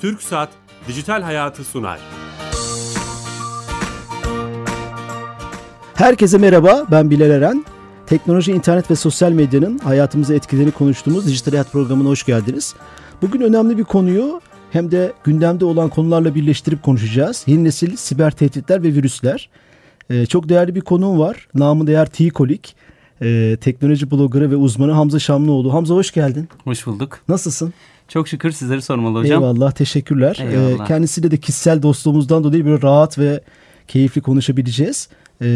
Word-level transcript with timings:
Türk 0.00 0.22
Saat 0.22 0.48
Dijital 0.88 1.22
Hayatı 1.22 1.64
sunar. 1.64 2.00
Herkese 5.94 6.38
merhaba, 6.38 6.86
ben 6.90 7.10
Bilal 7.10 7.30
Eren. 7.30 7.64
Teknoloji, 8.06 8.52
internet 8.52 8.90
ve 8.90 8.96
sosyal 8.96 9.32
medyanın 9.32 9.78
hayatımıza 9.78 10.34
etkilerini 10.34 10.70
konuştuğumuz 10.70 11.26
Dijital 11.26 11.52
Hayat 11.52 11.72
programına 11.72 12.08
hoş 12.08 12.24
geldiniz. 12.24 12.74
Bugün 13.22 13.40
önemli 13.40 13.78
bir 13.78 13.84
konuyu 13.84 14.40
hem 14.70 14.90
de 14.90 15.12
gündemde 15.24 15.64
olan 15.64 15.88
konularla 15.88 16.34
birleştirip 16.34 16.82
konuşacağız. 16.82 17.44
Yeni 17.46 17.64
nesil 17.64 17.96
siber 17.96 18.30
tehditler 18.30 18.82
ve 18.82 18.88
virüsler. 18.88 19.48
Ee, 20.10 20.26
çok 20.26 20.48
değerli 20.48 20.74
bir 20.74 20.80
konuğum 20.80 21.18
var. 21.18 21.48
Namı 21.54 21.86
değer 21.86 22.06
T-Kolik. 22.06 22.76
Ee, 23.22 23.56
teknoloji 23.60 24.10
bloggerı 24.10 24.50
ve 24.50 24.56
uzmanı 24.56 24.92
Hamza 24.92 25.18
Şamlıoğlu. 25.18 25.74
Hamza 25.74 25.94
hoş 25.94 26.10
geldin. 26.10 26.48
Hoş 26.64 26.86
bulduk. 26.86 27.18
Nasılsın? 27.28 27.72
Çok 28.08 28.28
şükür 28.28 28.50
sizleri 28.50 28.82
sormalı 28.82 29.18
hocam. 29.18 29.42
Eyvallah 29.42 29.72
teşekkürler. 29.72 30.38
Eyvallah. 30.40 30.84
Ee, 30.84 30.88
kendisiyle 30.88 31.30
de 31.30 31.36
kişisel 31.36 31.82
dostluğumuzdan 31.82 32.44
dolayı 32.44 32.66
böyle 32.66 32.82
rahat 32.82 33.18
ve 33.18 33.40
keyifli 33.88 34.20
konuşabileceğiz. 34.20 35.08
Ee, 35.40 35.46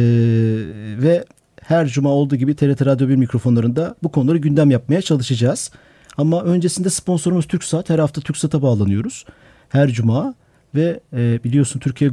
ve 1.02 1.24
her 1.60 1.86
cuma 1.86 2.08
olduğu 2.08 2.36
gibi 2.36 2.56
TRT 2.56 2.86
Radyo 2.86 3.08
1 3.08 3.16
mikrofonlarında 3.16 3.94
bu 4.02 4.12
konuları 4.12 4.38
gündem 4.38 4.70
yapmaya 4.70 5.02
çalışacağız. 5.02 5.70
Ama 6.16 6.42
öncesinde 6.42 6.90
sponsorumuz 6.90 7.46
TürkSat. 7.46 7.90
Her 7.90 7.98
hafta 7.98 8.20
TürkSat'a 8.20 8.62
bağlanıyoruz. 8.62 9.24
Her 9.68 9.88
cuma 9.88 10.34
ve 10.74 11.00
e, 11.12 11.44
biliyorsun 11.44 11.80
Türkiye 11.80 12.10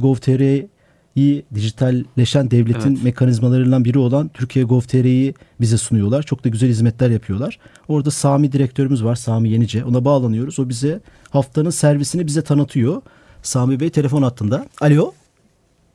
Gov.tr'yi 1.16 1.44
dijitalleşen 1.54 2.50
devletin 2.50 2.94
Evet. 2.94 3.04
mekanizmalarından 3.04 3.84
biri 3.84 3.98
olan 3.98 4.28
Türkiye 4.28 4.64
Gov.tr'yi 4.64 5.34
bize 5.60 5.76
sunuyorlar. 5.78 6.22
Çok 6.22 6.44
da 6.44 6.48
güzel 6.48 6.68
hizmetler 6.68 7.10
yapıyorlar. 7.10 7.58
Orada 7.88 8.10
Sami 8.10 8.52
direktörümüz 8.52 9.04
var 9.04 9.14
Sami 9.14 9.48
Yenice. 9.50 9.84
Ona 9.84 10.04
bağlanıyoruz. 10.04 10.58
O 10.58 10.68
bize 10.68 11.00
haftanın 11.30 11.70
servisini 11.70 12.26
bize 12.26 12.42
tanıtıyor. 12.44 13.02
Sami 13.42 13.80
Bey 13.80 13.90
telefon 13.90 14.22
hattında. 14.22 14.66
Alo. 14.80 15.12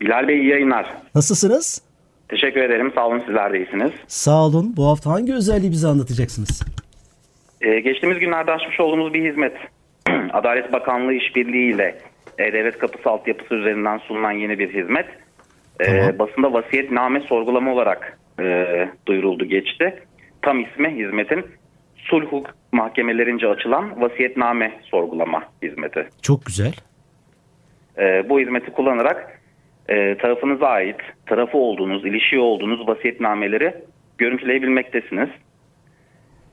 Bilal 0.02 0.28
Bey 0.28 0.40
iyi 0.40 0.50
yayınlar. 0.50 0.86
Nasılsınız? 1.16 1.82
Teşekkür 2.30 2.62
ederim. 2.62 2.92
Sağ 2.96 3.08
olun 3.08 3.22
sizler 3.26 3.54
de 3.54 3.58
iyisiniz. 3.58 3.92
Sağ 4.08 4.46
olun. 4.46 4.74
Bu 4.78 4.86
hafta 4.88 5.10
hangi 5.12 5.34
özelliği 5.34 5.72
bize 5.72 5.88
anlatacaksınız? 5.88 6.62
Ee, 7.62 7.80
geçtiğimiz 7.80 8.20
günlerde 8.20 8.52
açmış 8.52 8.80
olduğumuz 8.80 9.14
bir 9.14 9.30
hizmet. 9.32 9.54
Adalet 10.34 10.74
Bakanlığı 10.74 11.14
işbirliği 11.14 11.74
ile 11.76 12.00
E-Devlet 12.38 12.78
Kapısı 12.78 13.10
altyapısı 13.10 13.56
üzerinden 13.56 13.98
sunulan 13.98 14.32
yeni 14.32 14.60
bir 14.60 14.74
hizmet. 14.74 15.08
Ee, 15.80 15.86
Tamam. 15.86 16.20
basında 16.20 16.54
vasiyetname 16.54 17.20
sorgulama 17.20 17.74
olarak 17.74 18.18
e, 18.40 18.90
duyuruldu 19.06 19.46
geçti. 19.46 20.04
Tam 20.42 20.60
ismi 20.60 20.90
hizmetin 20.90 21.46
sulh 21.96 22.26
hukuk 22.26 22.56
mahkemelerince 22.72 23.48
açılan 23.48 24.02
vasiyetname 24.02 24.80
sorgulama 24.84 25.44
hizmeti. 25.64 26.08
Çok 26.22 26.46
güzel. 26.46 26.74
Ee, 27.98 28.30
bu 28.30 28.40
hizmeti 28.40 28.72
kullanarak 28.72 29.42
e, 29.90 30.18
tarafınıza 30.18 30.68
ait, 30.68 31.00
tarafı 31.26 31.58
olduğunuz, 31.58 32.06
ilişiği 32.06 32.42
olduğunuz 32.42 32.88
vasiyetnameleri 32.88 33.76
görüntüleyebilmektesiniz. 34.18 35.30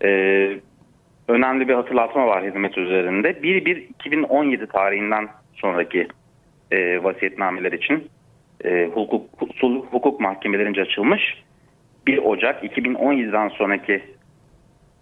Ee, 0.05 0.51
önemli 1.29 1.69
bir 1.69 1.75
hatırlatma 1.75 2.27
var 2.27 2.45
hizmet 2.45 2.79
üzerinde. 2.79 3.31
1-1-2017 3.31 4.67
tarihinden 4.67 5.29
sonraki 5.63 6.09
e, 6.71 7.05
vasiyetnameler 7.05 7.73
için 7.73 8.09
e, 8.65 8.91
hukuk, 8.95 9.25
hukuk 9.91 10.21
mahkemelerince 10.21 10.83
açılmış 10.83 11.23
1 12.07 12.19
Ocak 12.19 12.65
2017'den 12.65 13.49
sonraki 13.49 14.03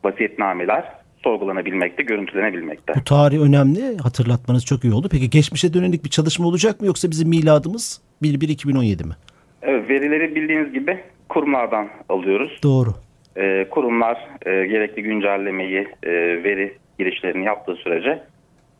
vasiyetnameler 0.04 0.84
sorgulanabilmekte, 1.24 2.02
görüntülenebilmekte. 2.02 2.92
Bu 2.96 3.04
tarih 3.04 3.40
önemli. 3.40 3.98
Hatırlatmanız 4.02 4.64
çok 4.64 4.84
iyi 4.84 4.92
oldu. 4.92 5.08
Peki 5.10 5.30
geçmişe 5.30 5.74
dönelik 5.74 6.04
bir 6.04 6.10
çalışma 6.10 6.46
olacak 6.46 6.80
mı 6.80 6.86
yoksa 6.86 7.10
bizim 7.10 7.28
miladımız 7.28 8.02
1-1-2017 8.22 9.06
mi? 9.06 9.14
Evet, 9.62 9.88
verileri 9.88 10.34
bildiğiniz 10.34 10.72
gibi 10.72 11.00
kurumlardan 11.28 11.88
alıyoruz. 12.08 12.60
Doğru. 12.62 12.90
Ee, 13.36 13.66
kurumlar 13.70 14.28
e, 14.46 14.66
gerekli 14.66 15.02
güncellemeyi, 15.02 15.88
e, 16.02 16.10
veri 16.44 16.74
girişlerini 16.98 17.44
yaptığı 17.44 17.74
sürece 17.74 18.22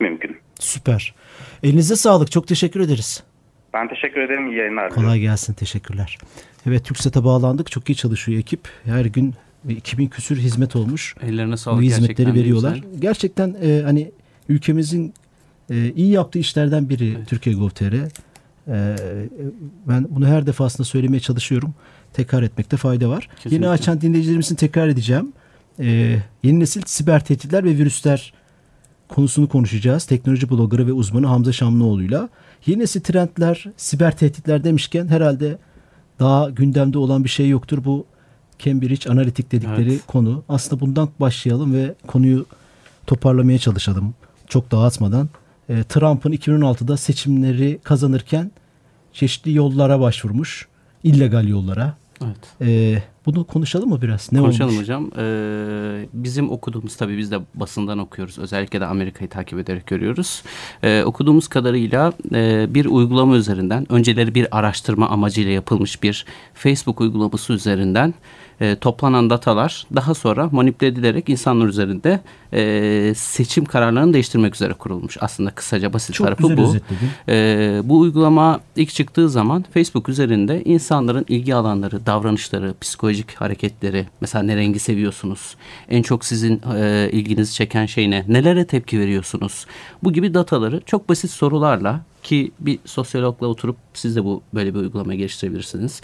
mümkün. 0.01 0.37
Süper. 0.61 1.15
Elinize 1.63 1.97
sağlık. 1.97 2.31
Çok 2.31 2.49
teşekkür 2.49 2.81
ederiz. 2.81 3.23
Ben 3.75 3.89
teşekkür 3.89 4.21
ederim. 4.21 4.47
İyi 4.53 4.57
yayınlar. 4.59 4.91
Kolay 4.91 5.21
gelsin. 5.21 5.53
Teşekkürler. 5.55 6.19
Evet 6.67 6.85
TürkSat'a 6.85 7.25
bağlandık. 7.25 7.71
Çok 7.71 7.91
iyi 7.91 7.95
çalışıyor 7.97 8.39
ekip. 8.39 8.61
Her 8.85 9.05
gün 9.05 9.35
2000 9.69 10.09
küsür 10.09 10.37
hizmet 10.37 10.77
olmuş. 10.77 11.15
Ellerine 11.23 11.53
Bu 11.53 11.57
sağlık 11.57 11.83
hizmetleri 11.83 12.07
gerçekten 12.09 12.35
de 12.35 12.41
veriyorlar. 12.41 12.75
güzel. 12.75 13.01
Gerçekten 13.01 13.57
e, 13.63 13.83
hani 13.85 14.11
ülkemizin 14.49 15.15
e, 15.71 15.93
iyi 15.97 16.11
yaptığı 16.11 16.39
işlerden 16.39 16.89
biri 16.89 17.17
Türkiye 17.27 17.57
Gov.tr. 17.57 17.83
E, 17.93 18.97
ben 19.89 20.07
bunu 20.11 20.27
her 20.27 20.47
defasında 20.47 20.85
söylemeye 20.85 21.21
çalışıyorum. 21.21 21.75
Tekrar 22.13 22.43
etmekte 22.43 22.77
fayda 22.77 23.09
var. 23.09 23.29
Kesinlikle. 23.37 23.57
Yeni 23.57 23.69
açan 23.69 24.01
dinleyicilerimizin 24.01 24.55
tekrar 24.57 24.89
edeceğim. 24.89 25.33
E, 25.81 26.17
yeni 26.43 26.61
nesil 26.61 26.83
siber 26.87 27.25
tehditler 27.25 27.65
ve 27.65 27.69
virüsler 27.69 28.33
konusunu 29.15 29.49
konuşacağız. 29.49 30.05
Teknoloji 30.05 30.51
bloggerı 30.51 30.87
ve 30.87 30.93
uzmanı 30.93 31.27
Hamza 31.27 31.53
Şamlıoğlu'yla. 31.53 32.29
Yeni 32.67 32.79
nesil 32.81 33.01
trendler, 33.01 33.65
siber 33.77 34.17
tehditler 34.17 34.65
demişken 34.65 35.09
herhalde 35.09 35.59
daha 36.21 36.51
gündemde 36.51 36.99
olan 36.99 37.25
bir 37.25 37.29
şey 37.29 37.49
yoktur. 37.49 37.85
Bu 37.85 38.05
Cambridge 38.59 39.11
Analytic 39.11 39.51
dedikleri 39.51 39.91
Evet. 39.93 40.07
konu. 40.07 40.43
Aslında 40.49 40.81
bundan 40.81 41.09
başlayalım 41.21 41.75
ve 41.75 41.95
konuyu 42.07 42.47
toparlamaya 43.07 43.59
çalışalım. 43.59 44.15
Çok 44.49 44.71
dağıtmadan. 44.71 45.29
E, 45.69 45.85
Trump'ın 45.85 46.33
2016'da 46.33 46.97
seçimleri 46.97 47.81
kazanırken 47.85 48.51
çeşitli 49.13 49.55
yollara 49.55 50.01
başvurmuş. 50.01 50.69
illegal 51.05 51.49
yollara. 51.49 51.97
Evet. 52.25 52.37
E, 52.61 53.03
bunu 53.35 53.45
konuşalım 53.45 53.89
mı 53.89 54.03
biraz? 54.03 54.33
Ne 54.33 54.39
Konuşalım 54.39 54.71
olmuş? 54.71 54.83
hocam. 54.83 55.11
Ee, 55.19 56.07
bizim 56.13 56.51
okuduğumuz 56.51 56.97
tabii 56.97 57.19
biz 57.19 57.31
de 57.31 57.39
basından 57.55 57.99
okuyoruz. 57.99 58.39
Özellikle 58.39 58.81
de 58.81 58.87
Amerika'yı 58.87 59.31
takip 59.31 59.59
ederek 59.59 59.87
görüyoruz. 59.87 60.43
Ee, 60.83 61.03
okuduğumuz 61.03 61.49
kadarıyla 61.49 62.13
e, 62.35 62.67
bir 62.75 62.87
uygulama 62.87 63.37
üzerinden 63.37 63.93
önceleri 63.93 64.35
bir 64.35 64.59
araştırma 64.59 65.09
amacıyla 65.09 65.53
yapılmış 65.53 66.03
bir 66.03 66.25
Facebook 66.55 67.01
uygulaması 67.01 67.53
üzerinden 67.53 68.15
e, 68.61 68.77
toplanan 68.77 69.31
datalar 69.31 69.87
daha 69.95 70.15
sonra 70.15 70.49
manipüle 70.53 70.89
edilerek 70.89 71.29
insanlar 71.29 71.67
üzerinde 71.67 72.21
e, 72.53 73.13
seçim 73.17 73.65
kararlarını 73.65 74.13
değiştirmek 74.13 74.55
üzere 74.55 74.73
kurulmuş. 74.73 75.17
Aslında 75.21 75.51
kısaca 75.51 75.93
basit 75.93 76.15
Çok 76.15 76.27
tarafı 76.27 76.57
bu. 76.57 76.75
Ee, 77.29 77.81
bu 77.85 77.99
uygulama 77.99 78.61
ilk 78.77 78.91
çıktığı 78.91 79.31
zaman 79.31 79.65
Facebook 79.75 80.09
üzerinde 80.09 80.65
insanların 80.65 81.25
ilgi 81.29 81.55
alanları, 81.55 82.07
davranışları, 82.07 82.75
psikolojik 83.21 83.41
hareketleri, 83.41 84.07
mesela 84.21 84.43
ne 84.43 84.57
rengi 84.57 84.79
seviyorsunuz, 84.79 85.57
en 85.89 86.03
çok 86.03 86.25
sizin 86.25 86.61
e, 86.77 87.09
ilginizi 87.13 87.55
çeken 87.55 87.87
şey 87.87 88.11
ne, 88.11 88.25
nelere 88.29 88.67
tepki 88.67 89.01
veriyorsunuz, 89.01 89.67
bu 90.03 90.13
gibi 90.13 90.35
dataları 90.35 90.81
çok 90.87 91.09
basit 91.09 91.31
sorularla 91.31 92.01
ki 92.23 92.53
bir 92.61 92.79
sosyologla 92.85 93.47
oturup 93.47 93.77
siz 93.95 94.17
de 94.17 94.25
bu 94.25 94.43
böyle 94.55 94.75
bir 94.75 94.79
uygulama 94.79 95.15
geliştirebilirsiniz. 95.15 96.03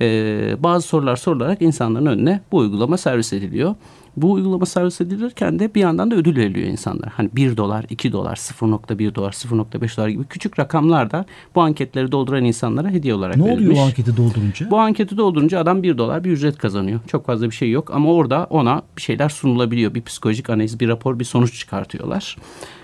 Ee, 0.00 0.56
bazı 0.58 0.88
sorular 0.88 1.16
sorularak 1.16 1.62
insanların 1.62 2.06
önüne 2.06 2.40
bu 2.52 2.58
uygulama 2.58 2.96
servis 2.96 3.32
ediliyor. 3.32 3.74
Bu 4.22 4.32
uygulama 4.32 4.66
servis 4.66 5.00
edilirken 5.00 5.58
de 5.58 5.74
bir 5.74 5.80
yandan 5.80 6.10
da 6.10 6.14
ödül 6.14 6.36
veriliyor 6.36 6.66
insanlar. 6.66 7.08
Hani 7.08 7.30
1 7.32 7.56
dolar, 7.56 7.84
2 7.90 8.12
dolar, 8.12 8.36
0.1 8.36 9.14
dolar, 9.14 9.32
0.5 9.32 9.96
dolar 9.96 10.08
gibi 10.08 10.24
küçük 10.24 10.58
rakamlar 10.58 11.10
da 11.10 11.24
bu 11.54 11.60
anketleri 11.62 12.12
dolduran 12.12 12.44
insanlara 12.44 12.90
hediye 12.90 13.14
olarak 13.14 13.36
Ne 13.36 13.44
verilmiş. 13.44 13.68
oluyor 13.68 13.82
o 13.84 13.86
anketi 13.86 14.16
doldurunca? 14.16 14.70
Bu 14.70 14.78
anketi 14.78 15.16
doldurunca 15.16 15.60
adam 15.60 15.82
1 15.82 15.98
dolar 15.98 16.24
bir 16.24 16.30
ücret 16.30 16.58
kazanıyor. 16.58 17.00
Çok 17.06 17.26
fazla 17.26 17.46
bir 17.46 17.54
şey 17.54 17.70
yok 17.70 17.90
ama 17.94 18.12
orada 18.12 18.46
ona 18.50 18.82
bir 18.96 19.02
şeyler 19.02 19.28
sunulabiliyor. 19.28 19.94
Bir 19.94 20.02
psikolojik 20.02 20.50
analiz, 20.50 20.80
bir 20.80 20.88
rapor, 20.88 21.18
bir 21.18 21.24
sonuç 21.24 21.58
çıkartıyorlar. 21.58 22.36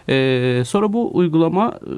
Ee, 0.08 0.62
sonra 0.66 0.92
bu 0.92 1.16
uygulama 1.16 1.68
e, 1.86 1.90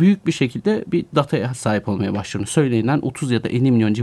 büyük 0.00 0.26
bir 0.26 0.32
şekilde 0.32 0.84
bir 0.86 1.04
dataya 1.14 1.54
sahip 1.54 1.88
olmaya 1.88 2.14
başlıyor. 2.14 2.46
Söylenilen 2.46 2.98
30 3.02 3.30
ya 3.30 3.44
da 3.44 3.48
50 3.48 3.70
milyon 3.70 3.94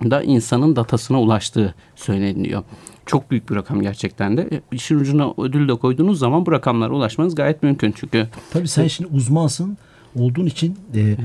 civarında 0.00 0.22
insanın 0.22 0.76
datasına 0.76 1.20
ulaştığı 1.20 1.74
söyleniyor. 1.96 2.62
Çok 3.06 3.30
büyük 3.30 3.50
bir 3.50 3.56
rakam 3.56 3.82
gerçekten 3.82 4.36
de. 4.36 4.42
E, 4.42 4.62
İşin 4.72 4.98
ucuna 4.98 5.34
ödül 5.38 5.68
de 5.68 5.74
koyduğunuz 5.74 6.18
zaman 6.18 6.46
bu 6.46 6.52
rakamlara 6.52 6.92
ulaşmanız 6.92 7.34
gayet 7.34 7.62
mümkün. 7.62 7.92
Çünkü 7.96 8.28
Tabii 8.52 8.68
sen 8.68 8.86
şimdi 8.86 9.10
uzmansın 9.14 9.78
olduğun 10.16 10.46
için 10.46 10.76
e, 10.94 11.16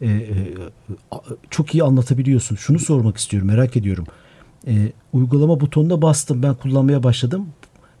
e, 0.00 0.06
e, 0.06 0.54
çok 1.50 1.74
iyi 1.74 1.82
anlatabiliyorsun. 1.82 2.56
Şunu 2.56 2.78
sormak 2.78 3.16
istiyorum, 3.16 3.48
merak 3.48 3.76
ediyorum. 3.76 4.06
E, 4.66 4.92
uygulama 5.12 5.60
butonuna 5.60 6.02
bastım, 6.02 6.42
ben 6.42 6.54
kullanmaya 6.54 7.02
başladım. 7.02 7.46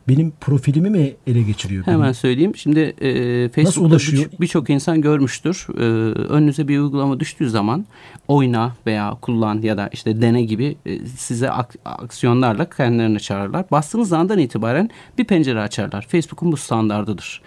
Benim 0.08 0.32
profilimi 0.40 0.90
mi 0.90 1.12
ele 1.26 1.42
geçiriyor? 1.42 1.86
Hemen 1.86 2.02
Benim- 2.02 2.14
söyleyeyim. 2.14 2.56
Şimdi 2.56 2.80
e, 2.80 3.48
Facebook'ta 3.48 3.96
birçok- 3.96 4.40
birçok 4.40 4.70
insan 4.70 5.00
görmüştür. 5.00 5.66
E, 5.78 5.82
önünüze 6.12 6.68
bir 6.68 6.78
uygulama 6.78 7.20
düştüğü 7.20 7.50
zaman 7.50 7.84
oyna 8.28 8.72
veya 8.86 9.16
kullan 9.22 9.62
ya 9.62 9.76
da 9.76 9.90
işte 9.92 10.22
dene 10.22 10.42
gibi 10.42 10.76
e, 10.86 11.06
size 11.06 11.50
ak- 11.50 11.74
aksiyonlarla 11.84 12.70
kendilerine 12.70 13.18
çağırırlar. 13.18 13.64
Bastığınız 13.70 14.12
andan 14.12 14.38
itibaren 14.38 14.90
bir 15.18 15.24
pencere 15.24 15.60
açarlar. 15.60 16.06
Facebook'un 16.08 16.52
bu 16.52 16.56
standardıdır. 16.56 17.42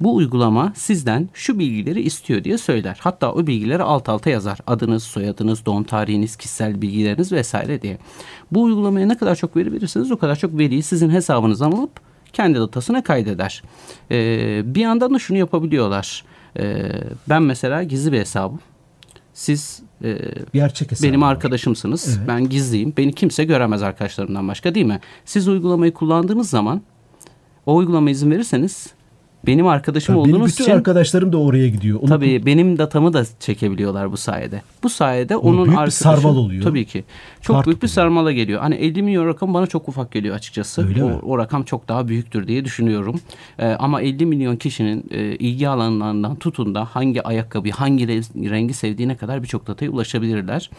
Bu 0.00 0.16
uygulama 0.16 0.72
sizden 0.76 1.28
şu 1.34 1.58
bilgileri 1.58 2.00
istiyor 2.00 2.44
diye 2.44 2.58
söyler. 2.58 2.98
Hatta 3.00 3.32
o 3.32 3.46
bilgileri 3.46 3.82
alt 3.82 4.08
alta 4.08 4.30
yazar. 4.30 4.58
Adınız, 4.66 5.02
soyadınız, 5.02 5.66
doğum 5.66 5.84
tarihiniz, 5.84 6.36
kişisel 6.36 6.82
bilgileriniz 6.82 7.32
vesaire 7.32 7.82
diye. 7.82 7.98
Bu 8.52 8.62
uygulamaya 8.62 9.06
ne 9.06 9.16
kadar 9.16 9.36
çok 9.36 9.56
veri 9.56 9.72
verirseniz 9.72 10.12
o 10.12 10.16
kadar 10.16 10.36
çok 10.36 10.58
veriyi 10.58 10.82
sizin 10.82 11.10
hesabınızdan 11.10 11.72
alıp 11.72 11.90
kendi 12.32 12.58
datasına 12.58 13.02
kaydeder. 13.02 13.62
Ee, 14.10 14.62
bir 14.74 14.80
yandan 14.80 15.14
da 15.14 15.18
şunu 15.18 15.38
yapabiliyorlar. 15.38 16.24
Ee, 16.58 16.90
ben 17.28 17.42
mesela 17.42 17.82
gizli 17.82 18.12
bir 18.12 18.18
hesabım. 18.18 18.60
Siz 19.34 19.82
e, 20.04 20.18
Gerçek 20.54 20.90
benim 21.02 21.22
var. 21.22 21.30
arkadaşımsınız. 21.30 22.08
Evet. 22.08 22.28
Ben 22.28 22.48
gizliyim. 22.48 22.92
Beni 22.96 23.12
kimse 23.12 23.44
göremez 23.44 23.82
arkadaşlarımdan 23.82 24.48
başka 24.48 24.74
değil 24.74 24.86
mi? 24.86 25.00
Siz 25.24 25.48
uygulamayı 25.48 25.94
kullandığınız 25.94 26.50
zaman 26.50 26.82
o 27.66 27.76
uygulamaya 27.76 28.10
izin 28.12 28.30
verirseniz 28.30 28.86
benim 29.46 29.66
arkadaşım 29.66 30.14
Tabii 30.14 30.24
benim 30.24 30.34
olduğunuz 30.34 30.52
bütün 30.52 30.64
için 30.64 30.72
arkadaşlarım 30.72 31.32
da 31.32 31.36
oraya 31.36 31.68
gidiyor. 31.68 31.98
Onu 32.02 32.08
tabii 32.08 32.46
benim 32.46 32.78
datamı 32.78 33.12
da 33.12 33.24
çekebiliyorlar 33.40 34.12
bu 34.12 34.16
sayede. 34.16 34.62
Bu 34.82 34.88
sayede 34.88 35.36
O 35.36 35.40
onun 35.40 35.56
büyük 35.56 35.68
bir 35.68 35.72
arkadaşı 35.72 35.96
sarmal 35.96 36.36
oluyor. 36.36 36.62
Tabii 36.62 36.84
ki. 36.84 37.04
Çok 37.40 37.56
Kart 37.56 37.66
büyük 37.66 37.82
bir 37.82 37.88
sarmala 37.88 38.32
geliyor. 38.32 38.60
Hani 38.60 38.74
50 38.74 39.02
milyon 39.02 39.26
rakam 39.26 39.54
bana 39.54 39.66
çok 39.66 39.88
ufak 39.88 40.12
geliyor 40.12 40.34
açıkçası. 40.36 40.88
Öyle 40.88 41.04
o, 41.04 41.08
mi? 41.08 41.14
o 41.22 41.38
rakam 41.38 41.62
çok 41.62 41.88
daha 41.88 42.08
büyüktür 42.08 42.48
diye 42.48 42.64
düşünüyorum. 42.64 43.20
Ee, 43.58 43.66
ama 43.66 44.00
50 44.02 44.26
milyon 44.26 44.56
kişinin 44.56 45.04
e, 45.10 45.22
ilgi 45.22 45.68
alanlarından 45.68 46.36
tutun 46.36 46.74
da 46.74 46.84
hangi 46.84 47.22
ayakkabıyı, 47.22 47.72
hangi 47.72 48.04
re- 48.04 48.50
rengi 48.50 48.74
sevdiğine 48.74 49.16
kadar 49.16 49.42
birçok 49.42 49.66
dataya 49.66 49.90
ulaşabilirler. 49.90 50.70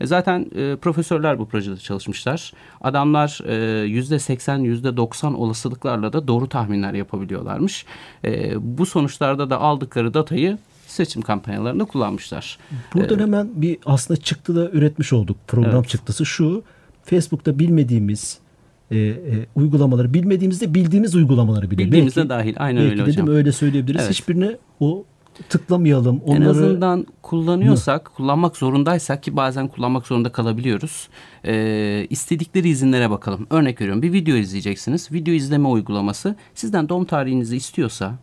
E, 0.00 0.06
zaten 0.06 0.46
e, 0.56 0.76
profesörler 0.76 1.38
bu 1.38 1.48
projede 1.48 1.76
çalışmışlar. 1.76 2.52
Adamlar 2.80 3.40
e, 3.46 3.52
%80, 3.88 4.82
%90 4.96 5.34
olasılıklarla 5.34 6.12
da 6.12 6.28
doğru 6.28 6.48
tahminler 6.48 6.92
yapabiliyorlarmış. 6.94 7.84
E, 8.24 8.52
bu 8.78 8.86
sonuçlarda 8.86 9.50
da 9.50 9.60
aldıkları 9.60 10.14
datayı 10.14 10.58
seçim 10.86 11.22
kampanyalarında 11.22 11.84
kullanmışlar. 11.84 12.58
Buradan 12.94 13.18
hemen 13.18 13.48
bir 13.54 13.78
aslında 13.86 14.20
çıktı 14.20 14.56
da 14.56 14.70
üretmiş 14.70 15.12
olduk. 15.12 15.36
Program 15.46 15.74
Evet. 15.74 15.88
çıktısı 15.88 16.26
şu. 16.26 16.62
Facebook'ta 17.04 17.58
bilmediğimiz 17.58 18.38
e, 18.90 18.98
e, 18.98 19.14
uygulamaları, 19.54 20.14
bilmediğimizde 20.14 20.74
bildiğimiz 20.74 21.14
uygulamaları 21.14 21.70
bile. 21.70 21.78
Bildiğimizde 21.78 22.20
Belki- 22.20 22.28
dahil. 22.28 22.54
Aynen 22.58 22.82
belki 22.82 22.90
öyle 22.92 23.06
dedim 23.06 23.22
hocam. 23.22 23.36
öyle 23.36 23.52
söyleyebiliriz. 23.52 24.00
Evet. 24.02 24.10
Hiçbirine 24.10 24.56
o 24.80 25.04
tıklamayalım. 25.48 26.20
Onları 26.26 26.44
En 26.44 26.48
azından 26.48 27.06
kullanıyorsak, 27.22 28.14
kullanmak 28.16 28.56
zorundaysak 28.56 29.22
ki 29.22 29.36
bazen 29.36 29.68
kullanmak 29.68 30.06
zorunda 30.06 30.32
kalabiliyoruz. 30.32 31.08
Ee, 31.44 32.06
istedikleri 32.10 32.68
izinlere 32.68 33.10
bakalım. 33.10 33.46
Örnek 33.50 33.80
veriyorum 33.80 34.02
bir 34.02 34.12
video 34.12 34.36
izleyeceksiniz. 34.36 35.12
Video 35.12 35.34
izleme 35.34 35.68
uygulaması 35.68 36.36
sizden 36.54 36.88
doğum 36.88 37.04
tarihinizi 37.04 37.56
istiyorsa, 37.56 38.14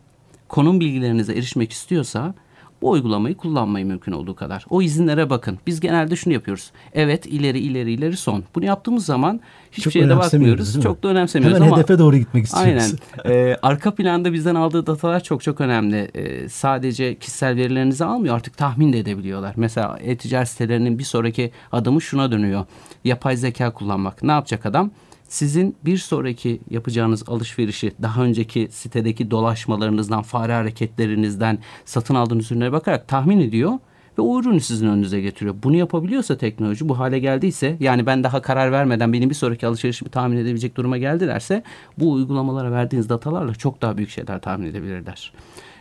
konum 0.48 0.80
bilgilerinize 0.80 1.32
erişmek 1.32 1.72
istiyorsa 1.72 2.34
bu 2.82 2.90
uygulamayı 2.90 3.36
kullanmayı 3.36 3.86
mümkün 3.86 4.12
olduğu 4.12 4.34
kadar. 4.34 4.66
O 4.70 4.82
izinlere 4.82 5.30
bakın. 5.30 5.58
Biz 5.66 5.80
genelde 5.80 6.16
şunu 6.16 6.34
yapıyoruz. 6.34 6.70
Evet 6.92 7.26
ileri 7.26 7.58
ileri 7.58 7.92
ileri 7.92 8.16
son. 8.16 8.44
Bunu 8.54 8.64
yaptığımız 8.64 9.06
zaman 9.06 9.40
hiçbir 9.72 9.82
Çok 9.82 9.92
şeye 9.92 10.08
de 10.08 10.16
bakmıyoruz. 10.16 10.80
Çok 10.82 11.02
da 11.02 11.08
önemsemiyoruz 11.08 11.56
hemen 11.56 11.68
ama 11.68 11.76
hedefe 11.76 11.98
doğru 11.98 12.16
gitmek 12.16 12.44
istiyoruz. 12.44 12.94
Aynen. 13.24 13.36
Ee, 13.36 13.56
arka 13.62 13.94
planda 13.94 14.32
bizden 14.32 14.54
aldığı 14.54 14.86
datalar 14.86 15.22
çok 15.22 15.42
çok 15.42 15.60
önemli. 15.60 16.10
Ee, 16.14 16.48
sadece 16.48 17.18
kişisel 17.18 17.56
verilerinizi 17.56 18.04
almıyor 18.04 18.36
artık 18.36 18.56
tahmin 18.56 18.92
de 18.92 18.98
edebiliyorlar. 18.98 19.52
Mesela 19.56 19.98
e-ticaret 20.02 20.48
sitelerinin 20.48 20.98
bir 20.98 21.04
sonraki 21.04 21.50
adımı 21.72 22.02
şuna 22.02 22.32
dönüyor. 22.32 22.64
Yapay 23.04 23.36
zeka 23.36 23.72
kullanmak. 23.72 24.22
Ne 24.22 24.32
yapacak 24.32 24.66
adam? 24.66 24.90
Sizin 25.28 25.76
bir 25.84 25.98
sonraki 25.98 26.60
yapacağınız 26.70 27.28
alışverişi 27.28 27.92
daha 28.02 28.22
önceki 28.22 28.68
sitedeki 28.70 29.30
dolaşmalarınızdan, 29.30 30.22
fare 30.22 30.52
hareketlerinizden, 30.52 31.58
satın 31.84 32.14
aldığınız 32.14 32.52
ürünlere 32.52 32.72
bakarak 32.72 33.08
tahmin 33.08 33.40
ediyor 33.40 33.72
ve 34.18 34.22
o 34.22 34.40
ürünü 34.40 34.60
sizin 34.60 34.88
önünüze 34.88 35.20
getiriyor. 35.20 35.54
Bunu 35.62 35.76
yapabiliyorsa 35.76 36.36
teknoloji 36.36 36.88
bu 36.88 36.98
hale 36.98 37.18
geldiyse 37.18 37.76
yani 37.80 38.06
ben 38.06 38.24
daha 38.24 38.42
karar 38.42 38.72
vermeden 38.72 39.12
benim 39.12 39.30
bir 39.30 39.34
sonraki 39.34 39.66
alışverişimi 39.66 40.10
tahmin 40.10 40.36
edebilecek 40.36 40.76
duruma 40.76 40.98
geldilerse 40.98 41.62
bu 41.98 42.12
uygulamalara 42.12 42.72
verdiğiniz 42.72 43.08
datalarla 43.08 43.54
çok 43.54 43.82
daha 43.82 43.96
büyük 43.96 44.10
şeyler 44.10 44.40
tahmin 44.40 44.66
edebilirler. 44.66 45.32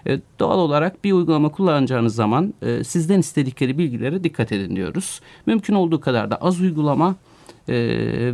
E, 0.08 0.20
doğal 0.40 0.60
olarak 0.60 1.04
bir 1.04 1.14
uygulama 1.14 1.50
kullanacağınız 1.50 2.16
zaman 2.16 2.54
e, 2.62 2.84
sizden 2.84 3.20
istedikleri 3.20 3.78
bilgilere 3.78 4.24
dikkat 4.24 4.52
edin 4.52 4.76
diyoruz. 4.76 5.22
Mümkün 5.46 5.74
olduğu 5.74 6.00
kadar 6.00 6.32
da 6.32 6.36
az 6.36 6.62
uygulama 6.62 7.16
e, 7.70 7.74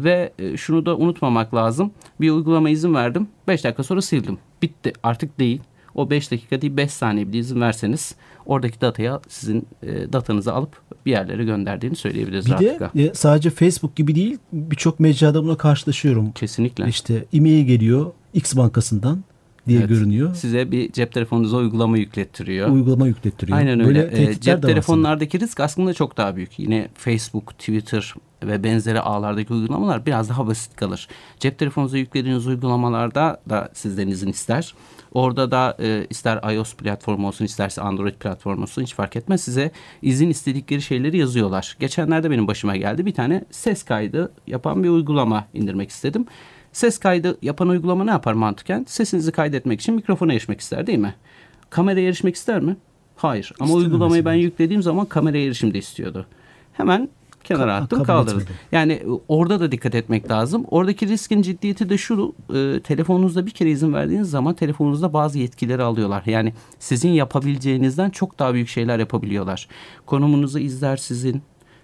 ve 0.04 0.34
şunu 0.58 0.86
da 0.86 0.98
unutmamak 0.98 1.54
lazım. 1.56 1.92
Bir 2.22 2.32
uygulama 2.32 2.70
izin 2.70 2.94
verdim 2.94 3.28
5 3.48 3.64
dakika 3.64 3.84
sonra 3.84 4.02
sildim. 4.02 4.38
Bitti 4.62 4.94
artık 5.04 5.40
değil. 5.40 5.62
O 5.96 6.10
5 6.10 6.32
dakika 6.32 6.62
değil 6.62 6.78
5 6.78 6.92
saniye 6.92 7.28
bile 7.28 7.38
izin 7.38 7.62
verseniz 7.62 8.16
oradaki 8.46 8.82
dataya 8.82 9.22
sizin 9.28 9.68
e, 9.84 10.14
datanızı 10.14 10.54
alıp 10.54 10.82
bir 11.06 11.12
yerlere 11.12 11.44
gönderdiğini 11.46 11.96
söyleyebiliriz 11.96 12.46
Bir 12.46 12.52
de 12.52 12.56
rahatlıkla. 12.70 13.02
e, 13.02 13.14
sadece 13.14 13.50
Facebook 13.50 13.96
gibi 13.96 14.16
değil 14.16 14.38
birçok 14.54 15.00
mecrada 15.00 15.44
buna 15.44 15.58
karşılaşıyorum. 15.58 16.32
Kesinlikle. 16.32 16.88
İşte 16.88 17.26
e-mail 17.34 17.66
geliyor 17.66 18.12
X 18.34 18.56
bankasından 18.56 19.24
diye 19.68 19.80
Evet. 19.80 19.90
görünüyor. 19.90 20.36
Size 20.36 20.72
bir 20.72 20.92
cep 20.92 21.12
telefonunuza 21.12 21.58
uygulama 21.58 21.98
yüklettiriyor. 21.98 22.70
Uygulama 22.70 23.08
yüklettiriyor. 23.08 23.58
Aynen 23.58 23.80
Böyle 23.80 24.00
öyle. 24.00 24.08
Ee, 24.08 24.26
tehditler 24.26 24.42
cep 24.56 24.62
telefonlardaki 24.62 25.40
risk 25.40 25.60
aslında 25.60 25.94
çok 25.94 26.18
daha 26.18 26.36
büyük. 26.36 26.60
Yine 26.60 26.90
Facebook, 26.94 27.60
Twitter 27.60 28.14
ve 28.44 28.64
benzeri 28.64 29.00
ağlardaki 29.00 29.54
uygulamalar 29.54 30.06
biraz 30.06 30.30
daha 30.30 30.48
basit 30.48 30.76
kalır. 30.76 31.08
Cep 31.40 31.60
telefonunuza 31.60 31.98
yüklediğiniz 31.98 32.48
uygulamalarda 32.48 33.42
da 33.50 33.70
sizden 33.74 34.08
izin 34.08 34.30
ister. 34.30 34.74
Orada 35.14 35.52
da 35.52 35.78
e, 35.80 36.08
ister 36.10 36.54
iOS 36.54 36.76
platformu 36.76 37.28
olsun 37.28 37.46
isterse 37.46 37.82
Android 37.82 38.14
platformu 38.14 38.62
olsun 38.62 38.82
hiç 38.82 38.94
fark 38.94 39.16
etmez. 39.16 39.42
Size 39.42 39.72
izin 40.02 40.30
istedikleri 40.30 40.82
şeyleri 40.82 41.18
yazıyorlar. 41.18 41.78
Geçenlerde 41.80 42.32
benim 42.32 42.48
başıma 42.48 42.76
geldi. 42.76 43.06
Bir 43.06 43.14
tane 43.14 43.46
ses 43.52 43.84
kaydı 43.84 44.32
yapan 44.48 44.84
bir 44.84 44.90
uygulama 44.90 45.48
indirmek 45.54 45.90
istedim. 45.90 46.26
Ses 46.74 46.98
kaydı 46.98 47.38
yapan 47.42 47.70
uygulama 47.70 48.04
ne 48.04 48.12
yapar 48.12 48.34
mantıken? 48.34 48.86
Sesinizi 48.88 49.32
kaydetmek 49.32 49.82
için 49.82 49.96
mikrofona 49.96 50.34
erişmek 50.34 50.60
ister 50.62 50.88
değil 50.88 51.00
mi? 51.00 51.16
Kameraya 51.70 52.08
erişmek 52.08 52.36
ister 52.36 52.60
mi? 52.60 52.78
Hayır. 53.16 53.54
Ama 53.60 53.66
İstememesi 53.68 53.88
uygulamayı 53.92 54.26
ben 54.26 54.32
lazım. 54.32 54.42
yüklediğim 54.42 54.82
zaman 54.84 55.06
kameraya 55.06 55.46
erişim 55.46 55.74
de 55.74 55.78
istiyordu. 55.78 56.26
Hemen 56.74 57.10
kenara 57.44 57.72
Ka- 57.72 57.84
attım 57.84 58.04
kaldırdım. 58.04 58.40
etmedi. 58.42 58.58
Yani 58.72 58.94
e, 58.94 59.06
orada 59.28 59.60
da 59.60 59.72
dikkat 59.72 59.96
etmek 59.96 60.32
lazım. 60.32 60.66
Oradaki 60.72 61.08
riskin 61.08 61.42
ciddiyeti 61.42 61.90
de 61.90 61.98
şu. 61.98 62.34
E, 62.56 62.80
telefonunuzda 62.84 63.46
bir 63.46 63.52
kere 63.52 63.72
izin 63.72 63.94
verdiğiniz 63.94 64.30
zaman 64.30 64.54
telefonunuzda 64.54 65.14
bazı 65.14 65.40
yetkileri 65.40 65.84
alıyorlar. 65.84 66.24
Yani 66.26 66.54
sizin 66.80 67.10
yapabileceğinizden 67.10 68.10
çok 68.10 68.40
daha 68.40 68.54
büyük 68.54 68.68
şeyler 68.68 69.00
yapabiliyorlar. 69.00 69.68
Konumunuzu 70.06 70.60
izler 70.60 70.98
sizin. 70.98 71.42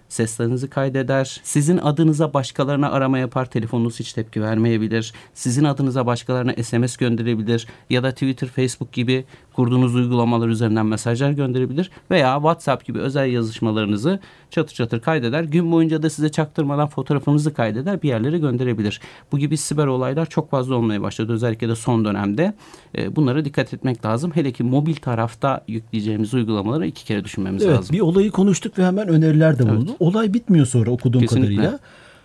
Seslerinizi 0.08 0.70
kaydeder. 0.70 1.40
Sizin 1.42 1.78
adınıza 1.78 2.34
başkalarına 2.34 2.90
arama 2.90 3.18
yapar. 3.18 3.50
Telefonunuz 3.50 4.00
hiç 4.00 4.12
tepki 4.12 4.42
vermeyebilir. 4.42 5.12
Sizin 5.34 5.64
adınıza 5.64 6.06
başkalarına 6.06 6.52
SMS 6.62 6.96
gönderebilir. 6.96 7.66
Ya 7.90 8.02
da 8.02 8.10
Twitter, 8.12 8.48
Facebook 8.48 8.92
gibi 8.92 9.24
kurduğunuz 9.52 9.94
uygulamalar 9.94 10.48
üzerinden 10.48 10.86
mesajlar 10.86 11.30
gönderebilir. 11.30 11.90
Veya 12.10 12.34
WhatsApp 12.36 12.84
gibi 12.84 12.98
özel 12.98 13.32
yazışmalarınızı 13.32 14.20
çatır 14.50 14.74
çatır 14.74 15.00
kaydeder. 15.00 15.42
Gün 15.44 15.72
boyunca 15.72 16.02
da 16.02 16.10
size 16.10 16.28
çaktırmadan 16.28 16.88
fotoğrafınızı 16.88 17.54
kaydeder. 17.54 18.02
Bir 18.02 18.08
yerlere 18.08 18.38
gönderebilir. 18.38 19.00
Bu 19.32 19.38
gibi 19.38 19.56
siber 19.56 19.86
olaylar 19.86 20.26
çok 20.26 20.50
fazla 20.50 20.74
olmaya 20.74 21.02
başladı. 21.02 21.32
Özellikle 21.32 21.68
de 21.68 21.74
son 21.76 22.04
dönemde. 22.04 22.54
E, 22.98 23.16
bunlara 23.16 23.44
dikkat 23.44 23.74
etmek 23.74 24.04
lazım. 24.04 24.30
Hele 24.34 24.52
ki 24.52 24.62
mobil 24.62 24.96
tarafta 24.96 25.64
yükleyeceğimiz 25.68 26.34
uygulamaları 26.34 26.86
iki 26.86 27.04
kere 27.04 27.24
düşünmemiz 27.24 27.62
Evet 27.62 27.76
lazım. 27.76 27.92
bir 27.96 28.00
olayı 28.00 28.30
konuştuk 28.30 28.78
ve 28.78 28.84
hemen 28.86 29.08
öneriler 29.08 29.58
de 29.58 29.68
bulundu. 29.68 29.90
Olay 30.00 30.34
bitmiyor 30.34 30.66
sonra 30.66 30.90
okuduğum 30.90 31.20
Kesinlikle. 31.22 31.56
kadarıyla. 31.56 31.78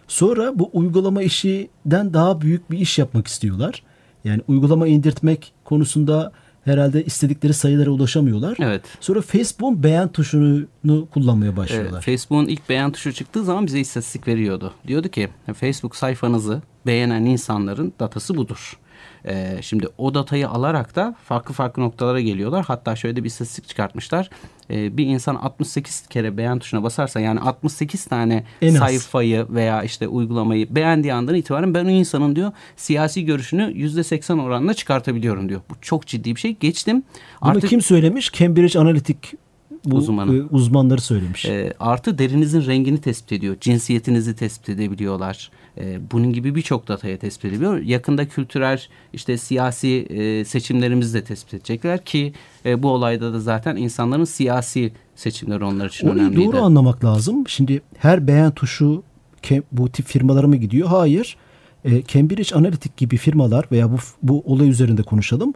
Sonra 0.07 0.59
bu 0.59 0.69
uygulama 0.73 1.23
işinden 1.23 2.13
daha 2.13 2.41
büyük 2.41 2.71
bir 2.71 2.77
iş 2.77 2.99
yapmak 2.99 3.27
istiyorlar. 3.27 3.83
Yani 4.23 4.41
uygulama 4.47 4.87
indirtmek 4.87 5.53
konusunda 5.63 6.31
herhalde 6.65 7.05
istedikleri 7.05 7.53
sayılara 7.53 7.89
ulaşamıyorlar. 7.89 8.57
Evet. 8.59 8.81
Sonra 8.99 9.21
Facebook'un 9.21 9.83
beğen 9.83 10.07
tuşunu 10.07 11.07
kullanmaya 11.13 11.47
Evet, 11.47 11.57
başlıyorlar. 11.57 12.01
Facebook'un 12.01 12.47
ilk 12.47 12.69
beğen 12.69 12.91
tuşu 12.91 13.13
çıktığı 13.13 13.43
zaman 13.43 13.65
bize 13.65 13.79
istatistik 13.79 14.27
veriyordu. 14.27 14.73
Diyordu 14.87 15.09
ki 15.09 15.29
Facebook 15.53 15.95
sayfanızı 15.95 16.61
beğenen 16.85 17.25
insanların 17.25 17.93
datası 17.99 18.37
budur. 18.37 18.79
Ee, 19.27 19.57
şimdi 19.61 19.87
o 19.97 20.13
datayı 20.13 20.49
alarak 20.49 20.95
da 20.95 21.15
farklı 21.23 21.53
farklı 21.53 21.81
noktalara 21.83 22.21
geliyorlar. 22.21 22.65
Hatta 22.67 22.95
şöyle 22.95 23.15
de 23.15 23.23
bir 23.23 23.27
istatistik 23.27 23.67
çıkartmışlar. 23.67 24.29
Ee, 24.69 24.97
bir 24.97 25.05
insan 25.05 25.35
68 25.35 26.07
kere 26.07 26.37
beğen 26.37 26.59
tuşuna 26.59 26.83
basarsa 26.83 27.19
yani 27.19 27.39
68 27.39 28.05
tane 28.05 28.43
En 28.61 28.73
az. 28.73 28.79
sayfayı 28.79 29.45
veya 29.49 29.83
işte 29.83 30.07
uygulamayı 30.07 30.75
beğendiği 30.75 31.13
andan 31.13 31.35
itibaren 31.35 31.73
ben 31.73 31.85
o 31.85 31.89
insanın 31.89 32.35
diyor 32.35 32.51
siyasi 32.75 33.25
görüşünü 33.25 33.63
%80 33.63 34.41
oranla 34.41 34.73
çıkartabiliyorum 34.73 35.49
diyor. 35.49 35.61
Bu 35.69 35.73
çok 35.81 36.07
ciddi 36.07 36.35
bir 36.35 36.39
şey. 36.39 36.55
Geçtim. 36.59 37.03
Bunu 37.41 37.59
kim 37.59 37.81
söylemiş? 37.81 38.31
Cambridge 38.31 38.79
Analytic 38.79 39.17
bu 39.85 39.95
Uzmanı. 39.95 40.35
e, 40.37 40.41
uzmanları 40.41 41.01
söylemiş. 41.01 41.45
E, 41.45 41.73
artı 41.79 42.17
derinizin 42.17 42.65
rengini 42.65 43.01
tespit 43.01 43.31
ediyor. 43.31 43.55
Cinsiyetinizi 43.61 44.35
tespit 44.35 44.69
edebiliyorlar. 44.69 45.51
E, 45.77 46.11
bunun 46.11 46.33
gibi 46.33 46.55
birçok 46.55 46.87
dataya 46.87 47.17
tespit 47.17 47.45
ediliyor. 47.45 47.77
Yakında 47.77 48.27
kültürel 48.27 48.81
işte 49.13 49.37
siyasi 49.37 49.89
e, 50.09 50.45
seçimlerimizi 50.45 51.13
de 51.13 51.23
tespit 51.23 51.53
edecekler 51.53 52.05
ki 52.05 52.33
e, 52.65 52.83
bu 52.83 52.89
olayda 52.89 53.33
da 53.33 53.39
zaten 53.39 53.75
insanların 53.75 54.23
siyasi 54.23 54.91
seçimleri 55.15 55.63
onlar 55.63 55.89
için 55.89 56.07
Orayı 56.07 56.21
önemliydi. 56.21 56.45
doğru 56.45 56.61
anlamak 56.61 57.05
lazım. 57.05 57.47
Şimdi 57.47 57.81
her 57.97 58.27
beğen 58.27 58.51
tuşu 58.51 59.03
bu 59.71 59.89
tip 59.89 60.05
firmalara 60.05 60.47
mı 60.47 60.55
gidiyor? 60.55 60.87
Hayır. 60.87 61.37
E, 61.85 62.03
Cambridge 62.03 62.55
Analytica 62.55 62.93
gibi 62.97 63.17
firmalar 63.17 63.65
veya 63.71 63.91
bu 63.91 63.97
bu 64.23 64.43
olay 64.45 64.69
üzerinde 64.69 65.03
konuşalım. 65.03 65.53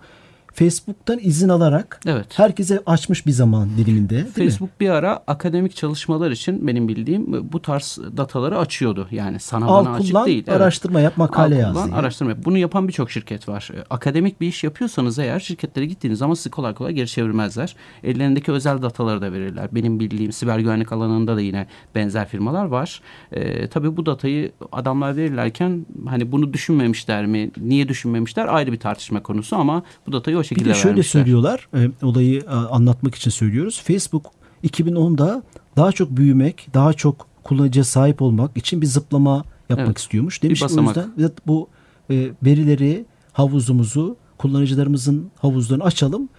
Facebook'tan 0.58 1.20
izin 1.22 1.50
alarak 1.50 2.00
Evet. 2.06 2.26
herkese 2.40 2.80
açmış 2.86 3.26
bir 3.26 3.32
zaman 3.32 3.70
diliminde. 3.78 4.10
Değil 4.10 4.26
mi? 4.26 4.32
Facebook 4.32 4.70
bir 4.80 4.90
ara 4.90 5.24
akademik 5.28 5.76
çalışmalar 5.76 6.32
için 6.32 6.68
benim 6.68 6.88
bildiğim 6.88 7.52
bu 7.54 7.62
tarz 7.62 8.00
dataları 8.18 8.58
açıyordu. 8.60 9.08
Yani 9.12 9.40
sana 9.40 9.66
Al 9.66 9.86
bana 9.86 9.96
açık 9.96 10.16
değil. 10.26 10.44
Evet. 10.48 10.62
araştırma 10.62 11.00
yap, 11.02 11.18
makale 11.18 11.56
Al 11.56 11.60
yaz 11.60 11.74
kullan, 11.74 11.88
diye. 11.88 11.96
araştırma 12.00 12.32
yap. 12.32 12.40
Bunu 12.46 12.58
yapan 12.58 12.88
birçok 12.88 13.12
şirket 13.12 13.48
var. 13.50 13.70
E, 13.74 13.84
Akademik 13.90 14.42
bir 14.42 14.48
iş 14.48 14.64
yapıyorsanız 14.64 15.20
eğer 15.20 15.40
şirketlere 15.40 15.86
gittiğiniz 15.86 16.20
zaman 16.20 16.34
sizi 16.34 16.50
kolay 16.50 16.74
kolay 16.74 16.94
geri 16.94 17.08
çevirmezler. 17.08 17.76
Ellerindeki 18.04 18.52
özel 18.52 18.82
dataları 18.82 19.22
da 19.22 19.32
verirler. 19.32 19.70
Benim 19.72 20.00
bildiğim 20.00 20.32
siber 20.32 20.60
güvenlik 20.60 20.92
alanında 20.92 21.36
da 21.36 21.42
yine 21.42 21.68
benzer 21.96 22.28
firmalar 22.28 22.66
var. 22.66 23.02
E, 23.32 23.68
tabii 23.68 23.98
bu 23.98 24.06
datayı 24.06 24.52
adamlar 24.72 25.16
verirlerken 25.18 25.86
hani 26.08 26.32
bunu 26.32 26.54
düşünmemişler 26.54 27.26
mi? 27.26 27.52
Niye 27.58 27.88
düşünmemişler? 27.88 28.46
Ayrı 28.56 28.72
bir 28.72 28.80
tartışma 28.80 29.24
konusu 29.24 29.56
ama 29.56 29.84
bu 30.08 30.12
datayı 30.12 30.38
o 30.38 30.44
Bir 30.52 30.56
şekilde 30.56 30.70
de 30.70 30.74
şöyle 30.74 30.88
vermişler. 30.96 31.20
söylüyorlar, 31.22 31.68
e, 31.74 32.06
olayı 32.06 32.42
e, 32.42 32.50
anlatmak 32.50 33.16
için 33.16 33.32
söylüyoruz. 33.32 33.82
Facebook 33.88 34.32
2010'da 34.64 35.44
daha 35.76 35.92
çok 35.92 36.18
büyümek, 36.18 36.68
daha 36.74 36.94
çok 36.94 37.28
kullanıcıya 37.44 37.84
sahip 37.84 38.22
olmak 38.22 38.58
için 38.58 38.82
bir 38.82 38.88
zıplama 38.88 39.44
yapmak 39.70 39.88
Evet, 39.88 39.98
istiyormuş. 39.98 40.44
Demiş 40.44 40.62
bir 40.62 40.78
o 40.78 40.82
yüzden 40.82 41.12
bu 41.48 41.68
e, 42.12 42.30
verileri, 42.44 43.06
havuzumuzu, 43.34 44.18
kullanıcılarımızın 44.38 45.32
havuzlarını 45.38 45.84
açalım. 45.84 46.30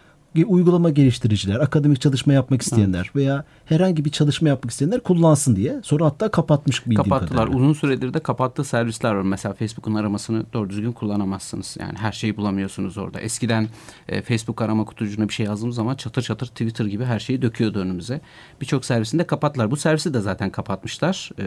Uygulama 0.46 0.90
geliştiriciler, 0.90 1.60
akademik 1.60 2.00
çalışma 2.00 2.32
yapmak 2.32 2.62
isteyenler 2.62 3.10
veya 3.16 3.44
herhangi 3.64 4.04
bir 4.04 4.10
çalışma 4.10 4.48
yapmak 4.48 4.70
isteyenler 4.70 5.00
kullansın 5.00 5.56
diye. 5.56 5.80
Sonra 5.82 6.04
hatta 6.04 6.30
kapatmış 6.30 6.86
bildiğim 6.86 7.02
Kapattılar. 7.02 7.30
kadarıyla. 7.46 7.58
Uzun 7.58 7.72
süredir 7.72 8.14
de 8.14 8.20
kapattığı 8.20 8.64
servisler 8.64 9.14
var. 9.14 9.22
Mesela 9.22 9.54
Facebook'un 9.54 9.94
aramasını 9.94 10.42
doğru 10.52 10.70
düzgün 10.70 10.92
kullanamazsınız. 10.92 11.76
Yani 11.80 11.98
her 11.98 12.12
şeyi 12.12 12.36
bulamıyorsunuz 12.36 12.98
orada. 12.98 13.20
Eskiden 13.20 13.68
e, 14.08 14.22
Facebook 14.22 14.62
arama 14.62 14.84
kutucuğuna 14.84 15.28
bir 15.28 15.32
şey 15.34 15.46
yazdığımız 15.46 15.76
zaman 15.76 15.94
çatır 15.94 16.22
çatır 16.22 16.46
Twitter 16.46 16.84
gibi 16.84 17.04
her 17.04 17.18
şeyi 17.18 17.42
döküyordu 17.42 17.78
önümüze. 17.78 18.20
Birçok 18.60 18.84
servisini 18.84 19.18
de 19.20 19.26
kapattılar. 19.26 19.70
Bu 19.70 19.76
servisi 19.76 20.14
de 20.14 20.20
zaten 20.20 20.50
kapatmışlar. 20.50 21.30
E, 21.38 21.44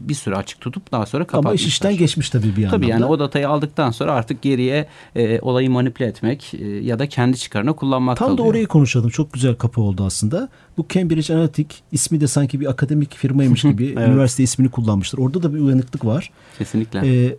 bir 0.00 0.14
süre 0.14 0.36
açık 0.36 0.60
tutup 0.60 0.92
daha 0.92 1.06
sonra 1.06 1.24
kapatmışlar. 1.24 1.50
Ama 1.50 1.54
iş 1.54 1.66
işten 1.66 1.96
geçmiş 1.96 2.30
tabii 2.30 2.56
bir 2.56 2.68
Tabii 2.68 2.86
anlamda. 2.86 2.86
yani 2.86 3.04
o 3.04 3.18
datayı 3.18 3.48
aldıktan 3.48 3.90
sonra 3.90 4.12
artık 4.12 4.42
geriye 4.42 4.86
e, 5.16 5.40
olayı 5.40 5.70
manipüle 5.70 6.06
etmek 6.08 6.54
e, 6.54 6.66
ya 6.66 6.98
da 6.98 7.08
kendi 7.08 7.38
çıkarına 7.38 7.72
kullanmak 7.72 8.19
Tam 8.26 8.38
da 8.38 8.42
orayı 8.42 8.66
konuşalım. 8.66 9.10
Çok 9.10 9.32
güzel 9.32 9.54
kapı 9.54 9.80
oldu 9.80 10.04
aslında. 10.04 10.48
Bu 10.76 10.86
Cambridge 10.88 11.34
Analytica 11.34 11.74
ismi 11.92 12.20
de 12.20 12.26
sanki 12.26 12.60
bir 12.60 12.70
akademik 12.70 13.14
firmaymış 13.14 13.62
gibi 13.72 13.94
Evet. 13.96 14.08
üniversite 14.08 14.42
ismini 14.42 14.70
kullanmışlar. 14.70 15.18
Orada 15.18 15.42
da 15.42 15.54
bir 15.54 15.60
uyanıklık 15.60 16.04
var. 16.04 16.30
Kesinlikle. 16.58 16.98
Ee, 16.98 17.26
e, 17.26 17.36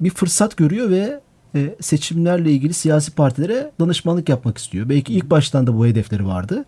bir 0.00 0.10
fırsat 0.10 0.56
görüyor 0.56 0.90
ve 0.90 1.20
e, 1.54 1.74
seçimlerle 1.80 2.50
ilgili 2.52 2.74
siyasi 2.74 3.10
partilere 3.10 3.70
danışmanlık 3.80 4.28
yapmak 4.28 4.58
istiyor. 4.58 4.88
Belki 4.88 5.12
ilk 5.12 5.30
baştan 5.30 5.66
da 5.66 5.78
bu 5.78 5.86
hedefleri 5.86 6.26
vardı. 6.26 6.64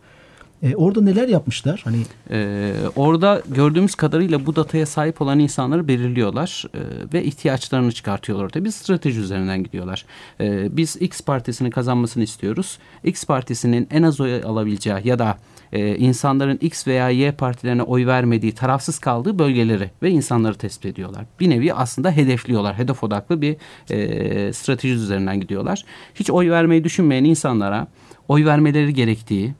E, 0.63 0.77
orada 0.77 1.01
neler 1.01 1.29
yapmışlar? 1.29 1.81
Hani 1.85 1.97
Ee, 2.31 2.73
orada 2.97 3.43
gördüğümüz 3.49 3.95
kadarıyla 3.95 4.47
bu 4.47 4.57
dataya 4.57 4.87
sahip 4.87 5.23
olan 5.23 5.39
insanları 5.39 5.89
belirliyorlar 5.89 6.65
e, 6.75 6.79
ve 7.15 7.25
ihtiyaçlarını 7.25 7.93
çıkartıyorlar 7.93 8.45
ortaya. 8.45 8.65
Bir 8.65 8.71
strateji 8.71 9.21
üzerinden 9.21 9.65
gidiyorlar. 9.65 10.05
Ee, 10.41 10.77
biz 10.77 10.97
X 10.97 11.21
partisinin 11.21 11.71
kazanmasını 11.71 12.23
istiyoruz. 12.23 12.79
X 13.05 13.25
partisinin 13.25 13.89
en 13.91 14.03
az 14.03 14.21
oy 14.21 14.43
alabileceği 14.45 14.97
ya 15.05 15.19
da 15.19 15.39
e, 15.73 15.97
insanların 15.97 16.59
X 16.61 16.87
veya 16.87 17.11
Y 17.11 17.33
partilerine 17.33 17.83
oy 17.83 18.07
vermediği, 18.07 18.53
tarafsız 18.53 18.99
kaldığı 18.99 19.39
bölgeleri 19.39 19.91
ve 20.03 20.11
insanları 20.11 20.55
tespit 20.55 20.87
ediyorlar. 20.87 21.25
Bir 21.41 21.51
nevi 21.51 21.75
aslında 21.75 22.11
hedefliyorlar. 22.11 22.79
Hedef 22.79 23.05
odaklı 23.05 23.43
bir 23.43 23.57
e, 23.91 24.53
strateji 24.53 24.95
üzerinden 24.95 25.41
gidiyorlar. 25.41 25.85
Hiç 26.15 26.31
oy 26.31 26.51
vermeyi 26.51 26.85
düşünmeyen 26.85 27.25
insanlara 27.25 27.87
oy 28.29 28.45
vermeleri 28.45 28.95
gerektiği, 28.95 29.55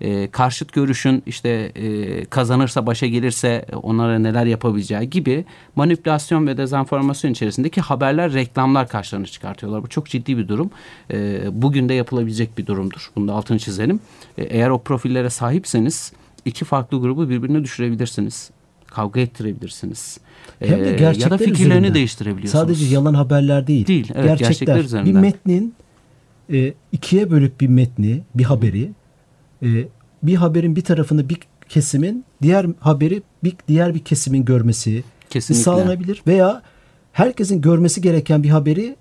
e, 0.00 0.30
karşıt 0.30 0.72
görüşün 0.72 1.22
işte 1.26 1.48
e, 1.48 2.24
kazanırsa 2.24 2.86
başa 2.86 3.06
gelirse 3.06 3.64
onlara 3.82 4.18
neler 4.18 4.46
yapabileceği 4.46 5.10
gibi 5.10 5.44
manipülasyon 5.76 6.46
ve 6.46 6.56
dezenformasyon 6.56 7.30
içerisindeki 7.32 7.80
haberler, 7.80 8.32
reklamlar 8.32 8.88
karşılarına 8.88 9.26
çıkartıyorlar. 9.26 9.82
Bu 9.82 9.88
çok 9.88 10.06
ciddi 10.06 10.38
bir 10.38 10.48
durum. 10.48 10.70
E, 11.12 11.40
bugün 11.52 11.88
de 11.88 11.94
yapılabilecek 11.94 12.58
bir 12.58 12.66
durumdur. 12.66 13.10
Bunu 13.16 13.28
da 13.28 13.32
altını 13.32 13.58
çizelim. 13.58 14.00
E, 14.38 14.42
eğer 14.44 14.70
o 14.70 14.78
profillere 14.78 15.30
sahipseniz 15.30 16.12
iki 16.44 16.64
farklı 16.64 17.00
grubu 17.00 17.28
birbirine 17.28 17.64
düşürebilirsiniz. 17.64 18.50
Kavga 18.86 19.20
ettirebilirsiniz. 19.20 20.18
hem 20.58 20.84
de 20.84 20.92
gerçekler 20.92 21.26
ya 21.26 21.30
da 21.30 21.38
fikirlerini 21.38 21.64
üzerinden. 21.72 21.94
değiştirebiliyorsunuz. 21.94 22.64
Sadece 22.64 22.94
yalan 22.94 23.14
haberler 23.14 23.66
değil. 23.66 23.86
Değil, 23.86 24.12
evet, 24.14 24.38
gerçekler 24.38 24.78
Bir 24.78 24.84
üzerinden. 24.84 25.20
metnin 25.20 25.74
e, 26.52 26.74
ikiye 26.92 27.30
bölüp 27.30 27.60
bir 27.60 27.68
metni, 27.68 28.22
bir 28.34 28.44
haberi 28.44 28.90
e, 29.62 29.68
bir 30.22 30.34
haberin 30.34 30.76
bir 30.76 30.84
tarafını 30.84 31.28
bir 31.28 31.38
kesimin 31.68 32.24
diğer 32.42 32.66
haberi 32.80 33.22
bir 33.44 33.54
diğer 33.68 33.94
bir 33.94 33.98
kesimin 33.98 34.44
görmesi 34.44 35.04
Kesinlikle. 35.30 35.64
sağlanabilir 35.64 36.22
veya 36.26 36.62
herkesin 37.12 37.60
görmesi 37.60 38.00
gereken 38.00 38.42
bir 38.42 38.48
haberi 38.48 38.96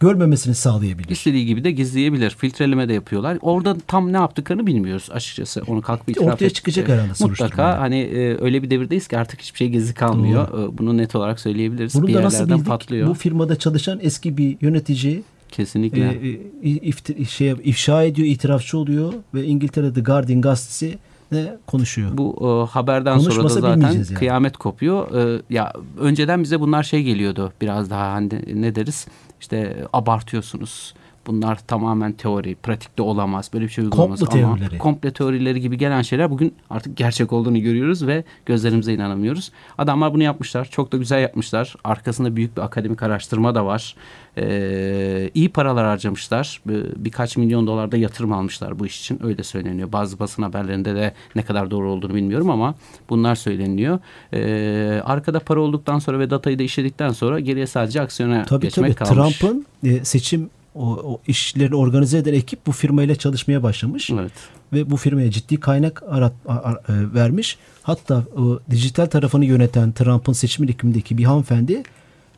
görmemesini 0.00 0.54
sağlayabilir. 0.54 1.08
İstediği 1.08 1.46
gibi 1.46 1.64
de 1.64 1.70
gizleyebilir. 1.70 2.30
Filtreleme 2.30 2.88
de 2.88 2.92
yapıyorlar. 2.92 3.38
Orada 3.40 3.76
tam 3.86 4.12
ne 4.12 4.16
yaptıklarını 4.16 4.66
bilmiyoruz 4.66 5.08
açıkçası. 5.12 5.62
Onu 5.66 5.82
kalkıp 5.82 6.08
itiraf 6.08 6.34
Ortaya 6.34 6.50
çıkacak 6.50 6.88
herhalde. 6.88 7.12
Mutlaka 7.20 7.80
hani 7.80 8.00
e, 8.00 8.42
öyle 8.42 8.62
bir 8.62 8.70
devirdeyiz 8.70 9.08
ki 9.08 9.18
artık 9.18 9.40
hiçbir 9.40 9.58
şey 9.58 9.68
gizli 9.68 9.94
kalmıyor. 9.94 10.48
E, 10.48 10.78
bunu 10.78 10.96
net 10.96 11.14
olarak 11.14 11.40
söyleyebiliriz. 11.40 11.94
Bunu 11.94 12.06
bir 12.06 12.14
da 12.14 12.22
nasıl 12.22 12.48
bildik? 12.48 12.66
patlıyor. 12.66 13.08
Bu 13.08 13.14
firmada 13.14 13.58
çalışan 13.58 13.98
eski 14.02 14.36
bir 14.36 14.56
yönetici 14.60 15.22
Kesinlikle. 15.50 16.02
e, 16.02 16.28
e, 16.62 16.70
ifti- 16.70 17.26
şey, 17.26 17.54
ifşa 17.64 18.02
ediyor, 18.02 18.28
itirafçı 18.28 18.78
oluyor 18.78 19.12
ve 19.34 19.44
İngiltere'de 19.44 20.00
Guardian 20.00 20.40
gazetesi 20.40 20.98
ne 21.32 21.56
konuşuyor. 21.66 22.10
Bu 22.14 22.36
e, 22.40 22.70
haberden 22.72 23.18
sonra 23.18 23.44
da 23.44 23.48
zaten 23.48 23.80
yani. 23.80 24.04
kıyamet 24.04 24.56
kopuyor. 24.56 25.14
E, 25.38 25.42
ya 25.50 25.72
önceden 25.98 26.42
bize 26.42 26.60
bunlar 26.60 26.82
şey 26.82 27.02
geliyordu 27.02 27.52
biraz 27.60 27.90
daha 27.90 28.12
hani 28.12 28.30
ne 28.54 28.74
deriz? 28.74 29.06
İşte 29.40 29.86
abartıyorsunuz. 29.92 30.94
Bunlar 31.28 31.56
tamamen 31.66 32.12
teori, 32.12 32.54
pratikte 32.54 33.02
olamaz. 33.02 33.50
Böyle 33.54 33.64
bir 33.64 33.70
şey 33.70 33.84
uygulamaz. 33.84 34.20
Komplo 34.20 34.38
Ama 34.38 34.56
teorileri. 34.56 34.78
komple 34.78 35.10
teorileri 35.12 35.60
gibi 35.60 35.78
gelen 35.78 36.02
şeyler 36.02 36.30
bugün 36.30 36.54
artık 36.70 36.96
gerçek 36.96 37.32
olduğunu 37.32 37.60
görüyoruz 37.60 38.06
ve 38.06 38.24
gözlerimize 38.46 38.94
inanamıyoruz. 38.94 39.52
Adamlar 39.78 40.14
bunu 40.14 40.22
yapmışlar. 40.22 40.64
Çok 40.70 40.92
da 40.92 40.96
güzel 40.96 41.22
yapmışlar. 41.22 41.74
Arkasında 41.84 42.36
büyük 42.36 42.56
bir 42.56 42.62
akademik 42.62 43.02
araştırma 43.02 43.54
da 43.54 43.66
var. 43.66 43.94
Ee, 44.38 45.30
iyi 45.34 45.48
paralar 45.48 45.86
harcamışlar. 45.86 46.60
Bir- 46.66 46.78
Birkaç 46.96 47.36
milyon 47.36 47.66
dolarda 47.66 47.96
yatırım 47.96 48.32
almışlar 48.32 48.78
bu 48.78 48.86
iş 48.86 49.00
için. 49.00 49.20
Öyle 49.22 49.42
söyleniyor. 49.42 49.92
Bazı 49.92 50.18
basın 50.18 50.42
haberlerinde 50.42 50.94
de 50.94 51.14
ne 51.34 51.42
kadar 51.42 51.70
doğru 51.70 51.90
olduğunu 51.92 52.14
bilmiyorum 52.14 52.50
ama 52.50 52.74
bunlar 53.10 53.34
söyleniyor. 53.34 53.98
Ee, 54.32 55.00
arkada 55.04 55.40
para 55.40 55.60
olduktan 55.60 55.98
sonra 55.98 56.18
ve 56.18 56.30
datayı 56.30 56.58
da 56.58 56.62
işledikten 56.62 57.10
sonra 57.10 57.40
geriye 57.40 57.66
sadece 57.66 58.00
aksiyona 58.00 58.44
Tabii 58.44 58.62
geçmek 58.62 58.96
tabii 58.98 59.08
kalmış. 59.08 59.38
Trump'ın 59.38 59.66
e, 59.84 60.04
seçim 60.04 60.50
o, 60.74 60.82
o 60.90 61.20
işleri 61.26 61.74
organize 61.74 62.18
eden 62.18 62.34
ekip 62.34 62.66
bu 62.66 62.72
firmayla 62.72 63.14
çalışmaya 63.16 63.62
başlamış 63.62 64.10
Evet. 64.10 64.32
ve 64.72 64.90
bu 64.90 64.96
firmaya 64.96 65.30
ciddi 65.30 65.60
kaynak 65.60 66.02
arat, 66.08 66.32
a- 66.48 66.52
a- 66.52 66.72
e, 66.88 67.14
vermiş. 67.14 67.58
Hatta 67.82 68.24
o 68.36 68.60
dijital 68.70 69.06
tarafını 69.06 69.44
yöneten 69.44 69.92
Trump'ın 69.92 70.32
seçim 70.32 70.64
ekibindeki 70.68 71.18
bir 71.18 71.24
hanımefendi 71.24 71.82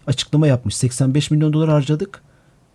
açıklama 0.06 0.46
yapmış. 0.46 0.76
85 0.76 1.30
milyon 1.30 1.52
dolar 1.52 1.68
harcadık 1.70 2.22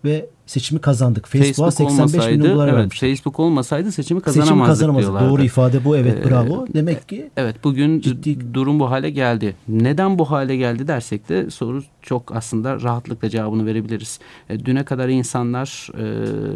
ve 0.04 0.26
seçimi 0.46 0.80
kazandık. 0.80 1.26
Facebook'a 1.28 1.70
Facebook 1.70 1.90
85 1.92 2.26
milyon 2.38 2.54
dolar 2.54 2.68
evet. 2.68 2.94
Facebook 2.94 3.40
olmasaydı 3.40 3.92
seçimi 3.92 4.20
Seçimi 4.20 4.22
kazanamazdık 4.22 4.66
kazanamaz. 4.72 5.02
diyorlardı. 5.02 5.30
Doğru 5.30 5.42
ifade 5.42 5.84
bu. 5.84 5.96
Evet 5.96 6.26
Ee, 6.26 6.30
bravo. 6.30 6.66
Demek 6.74 7.08
ki 7.08 7.30
Evet 7.36 7.56
bugün 7.64 8.00
Ciddi- 8.00 8.54
durum 8.54 8.80
bu 8.80 8.90
hale 8.90 9.10
geldi. 9.10 9.56
Neden 9.68 10.18
bu 10.18 10.30
hale 10.30 10.56
geldi 10.56 10.88
dersek 10.88 11.28
de 11.28 11.50
soru 11.50 11.82
çok 12.02 12.36
aslında 12.36 12.80
rahatlıkla 12.80 13.28
cevabını 13.30 13.66
verebiliriz. 13.66 14.20
E, 14.50 14.66
düne 14.66 14.84
kadar 14.84 15.08
insanlar 15.08 15.88
e, 15.98 16.04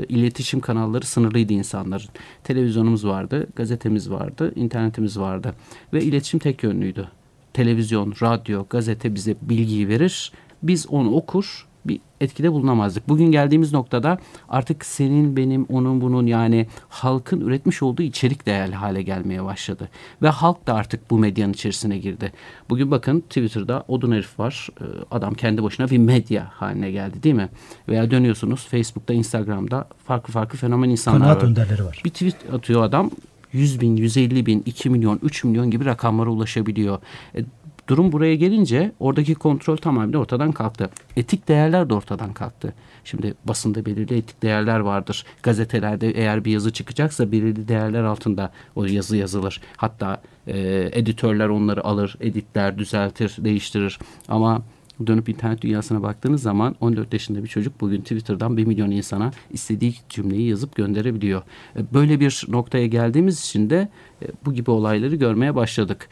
iletişim 0.08 0.60
kanalları 0.60 1.06
sınırlıydı 1.06 1.52
insanların. 1.52 2.08
Televizyonumuz 2.44 3.06
vardı, 3.06 3.46
gazetemiz 3.56 4.10
vardı, 4.10 4.52
internetimiz 4.56 5.18
vardı 5.18 5.54
ve 5.92 6.02
iletişim 6.04 6.38
tek 6.40 6.62
yönlüydü. 6.62 7.08
Televizyon, 7.52 8.14
radyo, 8.22 8.66
gazete 8.70 9.14
bize 9.14 9.36
bilgiyi 9.42 9.88
verir. 9.88 10.32
Biz 10.62 10.86
onu 10.88 11.10
okur, 11.14 11.66
bir 11.84 12.00
etkide 12.20 12.52
bulunamazdık. 12.52 13.08
Bugün 13.08 13.32
geldiğimiz 13.32 13.72
noktada 13.72 14.18
artık 14.48 14.84
senin, 14.84 15.36
benim, 15.36 15.64
onun, 15.64 16.00
bunun 16.00 16.26
yani 16.26 16.66
halkın 16.88 17.40
üretmiş 17.40 17.82
olduğu 17.82 18.02
içerik 18.02 18.46
değerli 18.46 18.74
hale 18.74 19.02
gelmeye 19.02 19.44
başladı. 19.44 19.88
Ve 20.22 20.28
halk 20.28 20.66
da 20.66 20.74
artık 20.74 21.10
bu 21.10 21.18
medyanın 21.18 21.52
içerisine 21.52 21.98
girdi. 21.98 22.32
Bugün 22.70 22.90
bakın 22.90 23.20
Twitter'da 23.20 23.84
odun 23.88 24.12
herif 24.12 24.38
var. 24.38 24.68
Ee, 24.80 24.84
adam 25.10 25.34
kendi 25.34 25.62
başına 25.62 25.90
bir 25.90 25.98
medya 25.98 26.50
haline 26.54 26.90
geldi 26.90 27.22
değil 27.22 27.34
mi? 27.34 27.48
Veya 27.88 28.10
dönüyorsunuz 28.10 28.66
Facebook'ta, 28.66 29.14
Instagram'da 29.14 29.88
farklı 30.06 30.32
farklı 30.32 30.58
fenomen 30.58 30.88
insanlar 30.88 31.20
Kanaat 31.20 31.42
var. 31.42 31.48
önderleri 31.48 31.84
var. 31.84 32.02
Bir 32.04 32.10
tweet 32.10 32.36
atıyor 32.54 32.82
adam 32.82 33.10
100 33.52 33.80
bin, 33.80 33.96
150 33.96 34.46
bin, 34.46 34.62
2 34.66 34.90
milyon, 34.90 35.18
3 35.22 35.44
milyon 35.44 35.70
gibi 35.70 35.84
rakamlara 35.84 36.30
ulaşabiliyor. 36.30 36.98
E, 37.36 37.44
durum 37.90 38.12
buraya 38.12 38.34
gelince 38.34 38.92
oradaki 39.00 39.34
kontrol 39.34 39.76
tamamen 39.76 40.12
ortadan 40.12 40.52
kalktı. 40.52 40.90
Etik 41.16 41.48
değerler 41.48 41.90
de 41.90 41.94
ortadan 41.94 42.32
kalktı. 42.32 42.74
Şimdi 43.04 43.34
basında 43.44 43.86
belirli 43.86 44.16
etik 44.16 44.42
değerler 44.42 44.80
vardır. 44.80 45.24
Gazetelerde 45.42 46.10
eğer 46.10 46.44
bir 46.44 46.52
yazı 46.52 46.72
çıkacaksa 46.72 47.32
belirli 47.32 47.68
değerler 47.68 48.02
altında 48.02 48.52
o 48.76 48.84
yazı 48.84 49.16
yazılır. 49.16 49.60
Hatta 49.76 50.22
e, 50.46 50.88
editörler 50.92 51.48
onları 51.48 51.84
alır, 51.84 52.16
editler, 52.20 52.78
düzeltir, 52.78 53.36
değiştirir. 53.38 53.98
Ama 54.28 54.62
dönüp 55.06 55.28
internet 55.28 55.62
dünyasına 55.62 56.02
baktığınız 56.02 56.42
zaman 56.42 56.76
14 56.80 57.12
yaşında 57.12 57.42
bir 57.42 57.48
çocuk 57.48 57.80
bugün 57.80 58.00
Twitter'dan 58.00 58.56
1 58.56 58.64
milyon 58.64 58.90
insana 58.90 59.30
istediği 59.50 59.94
cümleyi 60.08 60.48
yazıp 60.48 60.74
gönderebiliyor. 60.74 61.42
E, 61.76 61.94
Böyle 61.94 62.20
bir 62.20 62.44
noktaya 62.48 62.86
geldiğimiz 62.86 63.40
için 63.40 63.70
de 63.70 63.88
e, 64.22 64.26
bu 64.44 64.52
gibi 64.54 64.70
olayları 64.70 65.16
görmeye 65.16 65.54
başladık. 65.54 66.08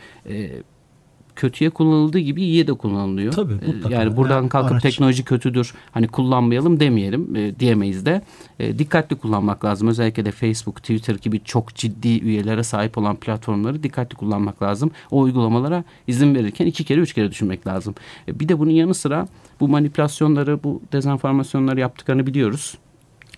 Kötüye 1.38 1.70
kullanıldığı 1.70 2.18
gibi 2.18 2.42
iyiye 2.42 2.66
de 2.66 2.72
kullanılıyor. 2.72 3.32
Tabii, 3.32 3.52
E, 3.52 3.66
mutlaka. 3.66 3.94
Yani 3.94 4.16
buradan 4.16 4.36
Yani 4.36 4.48
kalkıp 4.48 4.72
araç. 4.72 4.82
teknoloji 4.82 5.24
kötüdür 5.24 5.74
hani 5.92 6.08
kullanmayalım 6.08 6.80
demeyelim 6.80 7.36
e, 7.36 7.60
diyemeyiz 7.60 8.06
de. 8.06 8.22
E, 8.58 8.78
dikkatli 8.78 9.16
kullanmak 9.16 9.64
lazım. 9.64 9.88
Özellikle 9.88 10.24
de 10.24 10.30
Facebook, 10.30 10.76
Twitter 10.76 11.14
gibi 11.14 11.40
çok 11.44 11.74
ciddi 11.74 12.18
üyelere 12.20 12.62
sahip 12.62 12.98
olan 12.98 13.16
platformları 13.16 13.82
dikkatli 13.82 14.16
kullanmak 14.16 14.62
lazım. 14.62 14.90
O 15.10 15.20
uygulamalara 15.20 15.84
izin 16.06 16.34
verirken 16.34 16.66
iki 16.66 16.84
kere 16.84 17.00
üç 17.00 17.12
kere 17.12 17.30
düşünmek 17.30 17.66
lazım. 17.66 17.94
E, 18.28 18.40
bir 18.40 18.48
de 18.48 18.58
bunun 18.58 18.70
yanı 18.70 18.94
sıra 18.94 19.28
bu 19.60 19.68
manipülasyonları, 19.68 20.62
bu 20.64 20.82
dezenformasyonları 20.92 21.80
yaptıklarını 21.80 22.26
biliyoruz. 22.26 22.78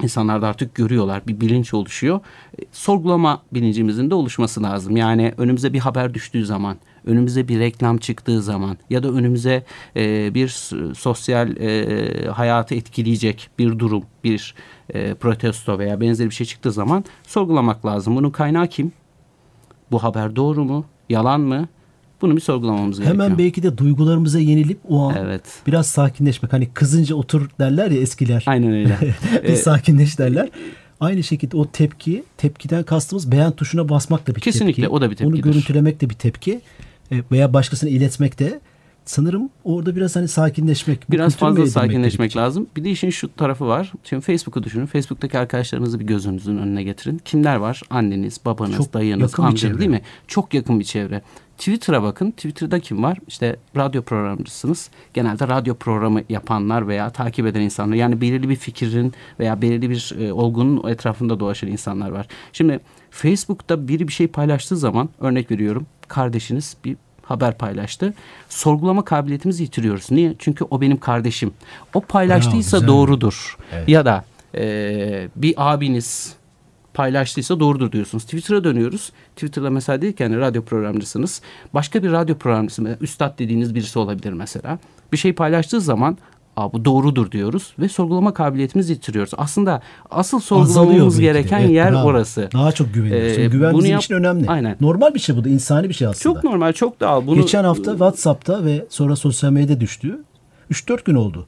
İnsanlar 0.03 0.43
da 0.43 0.49
artık 0.49 0.75
görüyorlar. 0.75 1.23
Bir 1.27 1.41
bilinç 1.41 1.75
oluşuyor. 1.75 2.21
E, 2.61 2.63
sorgulama 2.73 3.43
bilincimizin 3.53 4.11
de 4.11 4.15
oluşması 4.15 4.63
lazım. 4.63 4.97
Yani 4.97 5.35
önümüze 5.39 5.73
bir 5.73 5.79
haber 5.79 6.15
düştüğü 6.15 6.45
zaman, 6.47 6.77
önümüze 7.07 7.49
bir 7.49 7.59
reklam 7.61 7.99
çıktığı 7.99 8.43
zaman 8.43 8.77
ya 8.91 9.03
da 9.03 9.09
önümüze 9.09 9.65
e, 9.97 10.35
bir 10.35 10.49
sosyal 10.95 11.57
e, 11.57 12.29
hayatı 12.29 12.75
etkileyecek 12.75 13.51
bir 13.59 13.79
durum, 13.79 14.05
bir 14.25 14.55
e, 14.95 15.15
protesto 15.15 15.79
veya 15.79 16.01
benzeri 16.01 16.31
bir 16.31 16.35
şey 16.35 16.47
çıktığı 16.47 16.73
zaman 16.73 17.05
sorgulamak 17.27 17.87
lazım. 17.87 18.17
Bunun 18.17 18.31
kaynağı 18.31 18.67
kim? 18.69 18.93
Bu 19.91 20.03
haber 20.03 20.37
doğru 20.37 20.65
mu? 20.65 20.85
Yalan 21.09 21.41
mı? 21.41 21.69
Bunu 22.23 22.37
bir 22.37 22.41
sorgulamamız 22.41 22.99
gerekiyor. 23.01 23.25
Hemen 23.25 23.39
belki 23.39 23.63
de 23.63 23.79
duygularımıza 23.79 24.39
yenilip 24.39 24.79
o 24.89 25.09
an 25.09 25.17
Evet. 25.21 25.43
biraz 25.67 25.87
sakinleşmek. 25.87 26.53
Hani 26.53 26.69
kızınca 26.75 27.15
otur 27.17 27.49
derler 27.61 27.91
ya 27.91 28.01
eskiler. 28.01 28.43
Aynen 28.47 28.73
öyle. 28.73 28.99
bir 29.43 29.49
Ee, 29.49 29.57
sakinleş 29.57 30.19
derler. 30.19 30.49
Aynı 31.01 31.23
şekilde 31.23 31.57
o 31.57 31.67
tepki, 31.67 32.23
tepkiden 32.37 32.83
kastımız 32.83 33.33
beğen 33.33 33.53
tuşuna 33.53 33.89
basmak 33.89 34.27
da 34.27 34.35
bir 34.35 34.41
Kesinlikle, 34.41 34.83
tepki. 34.83 34.89
o 34.89 35.01
da 35.01 35.11
bir 35.11 35.17
Onu 35.25 35.31
tepkidir. 35.33 35.43
görüntülemek 35.43 36.01
de 36.01 36.11
bir 36.11 36.15
tepki. 36.15 36.61
E, 37.13 37.23
Veya 37.33 37.53
başkasına 37.53 37.91
iletmek 37.91 38.39
de 38.39 38.61
sanırım 39.05 39.51
orada 39.65 39.97
biraz 39.97 40.17
hani 40.17 40.29
sakinleşmek. 40.29 41.11
Biraz 41.11 41.37
fazla 41.37 41.67
sakinleşmek 41.67 42.03
gerekecek? 42.03 42.37
lazım. 42.37 42.67
Bir 42.77 42.85
de 42.85 42.91
işin 42.91 43.11
şu 43.11 43.35
tarafı 43.37 43.67
var. 43.67 43.93
Şimdi 44.05 44.23
Facebook'u 44.23 44.63
düşünün. 44.63 44.87
Facebook'taki 44.87 45.39
arkadaşlarınızı 45.39 46.01
bir 46.01 46.05
gözünüzün 46.05 46.59
önüne 46.59 46.83
getirin. 46.83 47.21
Kimler 47.25 47.57
var? 47.57 47.83
Anneniz, 47.91 48.41
babanız, 48.45 48.77
Çok 48.77 48.93
dayınız, 48.93 49.41
amcanız 49.41 49.79
değil 49.79 49.91
mi? 49.91 50.03
Çok 50.29 50.55
yakın 50.55 50.81
bir 50.81 50.85
çevre. 50.85 51.23
Twitter'a 51.59 52.03
bakın. 52.03 52.31
Twitter'da 52.31 52.81
kim 52.81 53.03
var? 53.03 53.19
İşte 53.29 53.57
radyo 53.77 54.03
programcısınız. 54.03 54.91
Genelde 55.15 55.49
radyo 55.49 55.75
programı 55.75 56.21
yapanlar 56.29 56.89
veya 56.89 57.11
takip 57.11 57.47
eden 57.47 57.61
insanlar. 57.61 57.97
Yani 57.97 58.21
belirli 58.21 58.49
bir 58.49 58.57
fikrin 58.57 59.13
veya 59.41 59.63
belirli 59.63 59.91
bir 59.91 60.15
e, 60.21 60.33
olgunun 60.33 60.89
etrafında 60.89 61.41
dolaşan 61.41 61.71
insanlar 61.71 62.11
var. 62.11 62.27
Şimdi 62.53 62.81
Facebook'ta 63.11 63.89
biri 63.89 64.09
bir 64.09 64.13
şey 64.13 64.27
paylaştığı 64.27 64.77
zaman 64.77 65.09
örnek 65.21 65.51
veriyorum. 65.51 65.87
Kardeşiniz 66.09 66.77
bir 66.85 66.97
haber 67.31 67.59
paylaştı. 67.59 68.15
Sorgulama 68.49 69.05
kabiliyetimizi 69.05 69.63
yitiriyoruz. 69.63 70.11
Niye? 70.11 70.35
Çünkü 70.39 70.65
o 70.71 70.81
benim 70.81 71.01
kardeşim. 71.01 71.53
O 71.95 72.01
paylaştıysa 72.01 72.77
güzel. 72.77 72.89
doğrudur. 72.89 73.57
Evet. 73.73 73.89
Ya 73.89 74.05
da 74.05 74.25
e, 74.55 75.29
bir 75.37 75.55
abiniz 75.57 76.35
paylaştıysa 76.95 77.61
doğrudur 77.61 77.93
diyorsunuz. 77.93 78.25
Twitter'a 78.25 78.65
dönüyoruz. 78.65 79.13
Twitter'da 79.37 79.71
mesela 79.71 80.03
dedik 80.03 80.21
yani 80.21 80.39
radyo 80.39 80.63
programcısınız. 80.63 81.43
Başka 81.75 82.03
bir 82.03 82.13
radyo 82.13 82.39
programcısı, 82.39 82.99
üstad 83.01 83.39
dediğiniz 83.39 83.75
birisi 83.75 83.99
olabilir 83.99 84.33
mesela. 84.33 84.79
Bir 85.13 85.17
şey 85.17 85.33
paylaştığı 85.33 85.81
zaman 85.81 86.19
Aa, 86.57 86.73
bu 86.73 86.85
doğrudur 86.85 87.31
diyoruz 87.31 87.75
ve 87.79 87.89
sorgulama 87.89 88.35
kabiliyetimizi 88.35 88.93
yitiriyoruz. 88.93 89.33
Aslında 89.37 89.83
asıl 90.11 90.41
sorgulamamız 90.41 91.21
gereken 91.21 91.61
Evet, 91.61 91.71
yer 91.71 91.93
bravo. 91.93 92.07
orası. 92.07 92.49
Daha 92.53 92.73
çok 92.73 92.95
güveniyoruz. 92.95 93.39
Ee, 93.39 93.47
güven 93.47 93.73
bunu 93.73 93.79
bizim 93.81 93.93
yap- 93.93 94.03
için 94.03 94.15
önemli. 94.15 94.49
Aynen. 94.49 94.77
Normal 94.81 95.15
bir 95.15 95.21
şey 95.21 95.37
bu 95.37 95.45
da 95.45 95.49
insani 95.49 95.89
bir 95.89 95.95
şey 95.95 96.07
aslında. 96.09 96.35
Çok 96.35 96.45
normal, 96.45 96.73
çok 96.73 97.01
doğal. 97.01 97.27
Bunu 97.27 97.41
Geçen 97.41 97.65
hafta 97.65 97.91
WhatsApp'ta 97.91 98.65
ve 98.65 98.87
sonra 98.89 99.17
sosyal 99.17 99.51
medyada 99.53 99.81
düştü. 99.81 100.19
3-4 100.71 101.05
gün 101.05 101.15
oldu. 101.15 101.47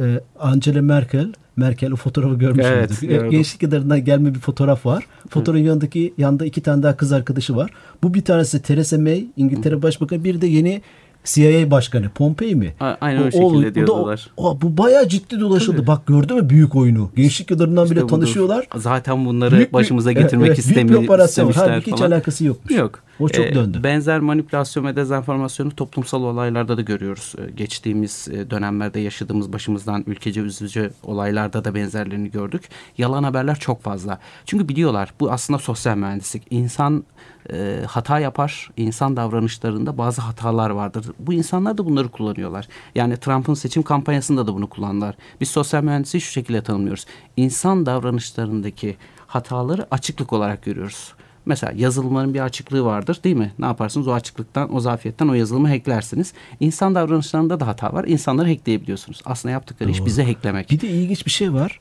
Ee, 0.00 0.20
Angela 0.40 0.82
Merkel, 0.82 1.32
Merkel 1.56 1.92
o 1.92 1.96
fotoğrafı 1.96 2.34
görmüş 2.34 2.64
Evet, 2.68 3.02
müydük? 3.02 3.30
Gençlik 3.30 3.62
yıllarından 3.62 4.04
gelme 4.04 4.34
bir 4.34 4.40
fotoğraf 4.40 4.86
var. 4.86 5.06
Fotoğrafın 5.30 5.64
yanındaki 5.64 6.14
yanda 6.18 6.46
iki 6.46 6.60
tane 6.60 6.82
daha 6.82 6.96
kız 6.96 7.12
arkadaşı 7.12 7.56
var. 7.56 7.70
Bu 8.02 8.14
bir 8.14 8.24
tanesi 8.24 8.62
Theresa 8.62 8.98
May, 8.98 9.24
İngiltere 9.36 9.82
Başbakanı, 9.82 10.24
bir 10.24 10.40
de 10.40 10.46
yeni 10.46 10.82
CIA 11.26 11.70
Başkanı 11.70 12.08
Pompei 12.08 12.54
mi? 12.54 12.74
A- 12.80 12.96
aynen 13.00 13.22
o 13.22 13.26
o, 13.26 13.30
şekilde 13.30 13.70
o 13.70 13.74
diyordular. 13.74 14.30
o- 14.36 14.60
bu 14.62 14.76
bayağı 14.76 15.08
ciddi 15.08 15.40
dolaşıldı. 15.40 15.86
Bak 15.86 16.06
gördü 16.06 16.34
mü 16.34 16.50
büyük 16.50 16.76
oyunu? 16.76 17.10
Gençlik 17.16 17.50
yıllarından 17.50 17.84
İşte 17.84 17.94
bile 17.96 18.04
budur. 18.04 18.14
tanışıyorlar. 18.14 18.66
Zaten 18.76 19.26
bunları 19.26 19.56
Büyük 19.56 19.72
başımıza 19.72 20.12
getirmek 20.12 20.46
evet, 20.48 20.88
büyük 20.88 21.02
operasyon 21.02 21.46
var. 21.46 21.50
istemişler 21.50 21.72
Halbuki 21.74 21.92
hiç 21.92 22.00
alakası 22.00 22.44
yokmuş. 22.44 22.72
Yok. 22.74 22.98
O 23.20 23.28
çok 23.28 23.46
Ee, 23.46 23.54
döndü. 23.54 23.80
Benzer 23.82 24.20
manipülasyon 24.20 24.84
ve 24.84 24.96
dezenformasyonu 24.96 25.76
toplumsal 25.76 26.22
olaylarda 26.22 26.76
da 26.76 26.82
görüyoruz. 26.82 27.34
Ee, 27.38 27.50
Geçtiğimiz 27.50 28.28
e, 28.32 28.50
dönemlerde 28.50 29.00
yaşadığımız 29.00 29.52
başımızdan 29.52 30.04
ülkece 30.06 30.40
üzücü 30.40 30.90
olaylarda 31.02 31.64
da 31.64 31.74
benzerlerini 31.74 32.30
gördük. 32.30 32.62
Yalan 32.98 33.22
haberler 33.22 33.58
çok 33.58 33.82
fazla. 33.82 34.18
Çünkü 34.46 34.68
biliyorlar 34.68 35.12
bu 35.20 35.32
aslında 35.32 35.58
sosyal 35.58 35.96
mühendislik. 35.96 36.42
İnsan 36.50 37.04
e, 37.52 37.80
hata 37.88 38.18
yapar. 38.18 38.70
İnsan 38.76 39.16
davranışlarında 39.16 39.98
bazı 39.98 40.22
hatalar 40.22 40.70
vardır. 40.70 41.06
Bu 41.18 41.32
insanlar 41.32 41.78
da 41.78 41.84
bunları 41.86 42.08
kullanıyorlar. 42.08 42.68
Yani 42.94 43.16
Trump'ın 43.16 43.54
seçim 43.54 43.82
kampanyasında 43.82 44.46
da 44.46 44.54
bunu 44.54 44.66
kullandılar. 44.66 45.14
Biz 45.40 45.48
sosyal 45.48 45.82
mühendisliği 45.82 46.20
şu 46.20 46.32
şekilde 46.32 46.62
tanımlıyoruz. 46.62 47.06
İnsan 47.36 47.86
davranışlarındaki 47.86 48.96
hataları 49.26 49.86
açıklık 49.90 50.32
olarak 50.32 50.62
görüyoruz. 50.64 51.12
Mesela 51.46 51.72
yazılımların 51.76 52.34
bir 52.34 52.40
açıklığı 52.40 52.84
vardır 52.84 53.20
değil 53.24 53.36
mi? 53.36 53.52
Ne 53.58 53.66
yaparsınız? 53.66 54.08
O 54.08 54.12
açıklıktan, 54.12 54.74
o 54.74 54.80
zafiyetten 54.80 55.28
o 55.28 55.34
yazılımı 55.34 55.68
hacklersiniz. 55.68 56.32
İnsan 56.60 56.94
davranışlarında 56.94 57.60
da 57.60 57.66
hata 57.66 57.92
var. 57.92 58.04
İnsanları 58.04 58.48
hackleyebiliyorsunuz. 58.48 59.22
Aslında 59.24 59.52
yaptıkları 59.52 59.90
iş 59.90 59.98
Doğru. 59.98 60.06
bizi 60.06 60.22
hacklemek. 60.22 60.70
Bir 60.70 60.80
de 60.80 60.88
ilginç 60.88 61.26
bir 61.26 61.30
şey 61.30 61.52
var. 61.52 61.80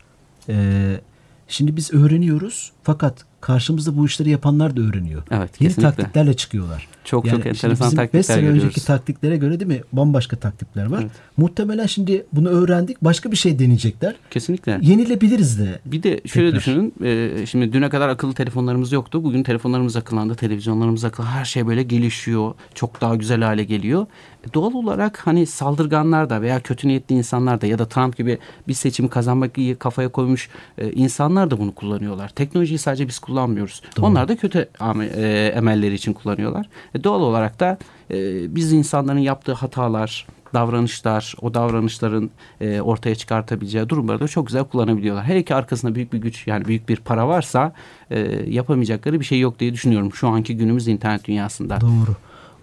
Ee, 0.50 1.00
şimdi 1.48 1.76
biz 1.76 1.94
öğreniyoruz 1.94 2.72
fakat 2.84 3.26
karşımızda 3.46 3.98
bu 3.98 4.06
işleri 4.06 4.30
yapanlar 4.30 4.78
da 4.78 4.82
öğreniyor. 4.82 5.24
Evet, 5.32 5.62
Yeni 5.62 5.70
kesinlikle. 5.70 5.82
taktiklerle 5.96 6.34
çıkıyorlar. 6.34 6.88
Çok 7.04 7.26
çok 7.26 7.32
şimdi 7.32 7.48
enteresan 7.48 7.88
bizim 7.88 7.98
taktikler 7.98 8.20
beş 8.20 8.26
sene 8.26 8.42
görüyoruz. 8.42 8.64
önceki 8.64 8.86
taktiklere 8.86 9.38
göre 9.38 9.60
değil 9.60 9.72
mi? 9.72 9.82
Bambaşka 9.94 10.36
taktikler 10.36 10.86
var. 10.86 11.02
Evet. 11.02 11.12
Muhtemelen 11.38 11.86
şimdi 11.86 12.26
bunu 12.34 12.50
öğrendik. 12.50 13.02
Başka 13.02 13.32
bir 13.32 13.36
şey 13.36 13.60
deneyecekler. 13.60 14.16
Kesinlikle. 14.32 14.80
Yenilebiliriz 14.82 15.60
de. 15.60 15.80
Bir 15.86 16.04
de 16.04 16.22
şöyle 16.26 16.48
Tekrar. 16.48 16.60
düşünün. 16.60 16.94
e, 17.04 17.46
şimdi 17.46 17.74
düne 17.74 17.90
kadar 17.90 18.10
akıllı 18.10 18.34
telefonlarımız 18.34 18.92
yoktu. 18.92 19.24
Bugün 19.24 19.44
telefonlarımız 19.44 19.96
akıllandı, 19.96 20.36
televizyonlarımız 20.36 21.06
akıllandı. 21.06 21.32
Her 21.32 21.46
şey 21.46 21.68
böyle 21.68 21.84
gelişiyor. 21.84 22.54
Çok 22.74 23.02
daha 23.02 23.16
güzel 23.16 23.42
hale 23.42 23.64
geliyor. 23.64 24.06
E, 24.50 24.54
doğal 24.54 24.74
olarak 24.74 25.28
hani 25.28 25.46
saldırganlar 25.46 26.30
da 26.30 26.42
veya 26.42 26.60
kötü 26.60 26.88
niyetli 26.88 27.16
insanlar 27.16 27.62
da 27.62 27.66
ya 27.68 27.80
da 27.80 27.86
Trump 27.88 28.18
gibi 28.18 28.38
bir 28.68 28.74
seçimi 28.74 29.10
kazanmak 29.10 29.52
kafaya 29.80 30.10
koymuş 30.10 30.50
e, 30.78 30.92
insanlar 30.92 31.52
da 31.52 31.60
bunu 31.60 31.76
kullanıyorlar. 31.76 32.30
Teknolojiyi 32.30 32.78
sadece 32.78 33.08
biz 33.08 33.20
kullanmıyoruz. 33.36 33.82
Onlar 34.02 34.28
da 34.28 34.36
kötü 34.36 34.70
e, 35.16 35.54
emelleri 35.56 35.94
için 35.94 36.14
kullanıyorlar. 36.14 36.70
E, 36.96 37.04
doğal 37.04 37.22
olarak 37.22 37.60
da 37.60 37.78
e, 38.12 38.16
biz 38.56 38.74
insanların 38.74 39.20
yaptığı 39.20 39.54
hatalar, 39.54 40.28
davranışlar, 40.54 41.36
o 41.42 41.54
davranışların 41.54 42.30
e, 42.62 42.82
ortaya 42.82 43.16
çıkartabileceği 43.16 43.90
durumları 43.90 44.20
da 44.20 44.28
çok 44.28 44.48
güzel 44.48 44.64
kullanabiliyorlar. 44.64 45.24
Her 45.24 45.36
iki 45.36 45.56
arkasında 45.56 45.96
büyük 45.96 46.14
bir 46.14 46.18
güç 46.18 46.48
yani 46.48 46.66
büyük 46.66 46.90
bir 46.90 46.98
para 46.98 47.28
varsa 47.28 47.74
e, 48.12 48.20
yapamayacakları 48.48 49.20
bir 49.20 49.26
şey 49.26 49.40
yok 49.40 49.60
diye 49.60 49.74
düşünüyorum 49.74 50.14
şu 50.14 50.28
anki 50.28 50.58
günümüz 50.58 50.88
internet 50.88 51.26
dünyasında. 51.26 51.82
Doğru. 51.82 52.16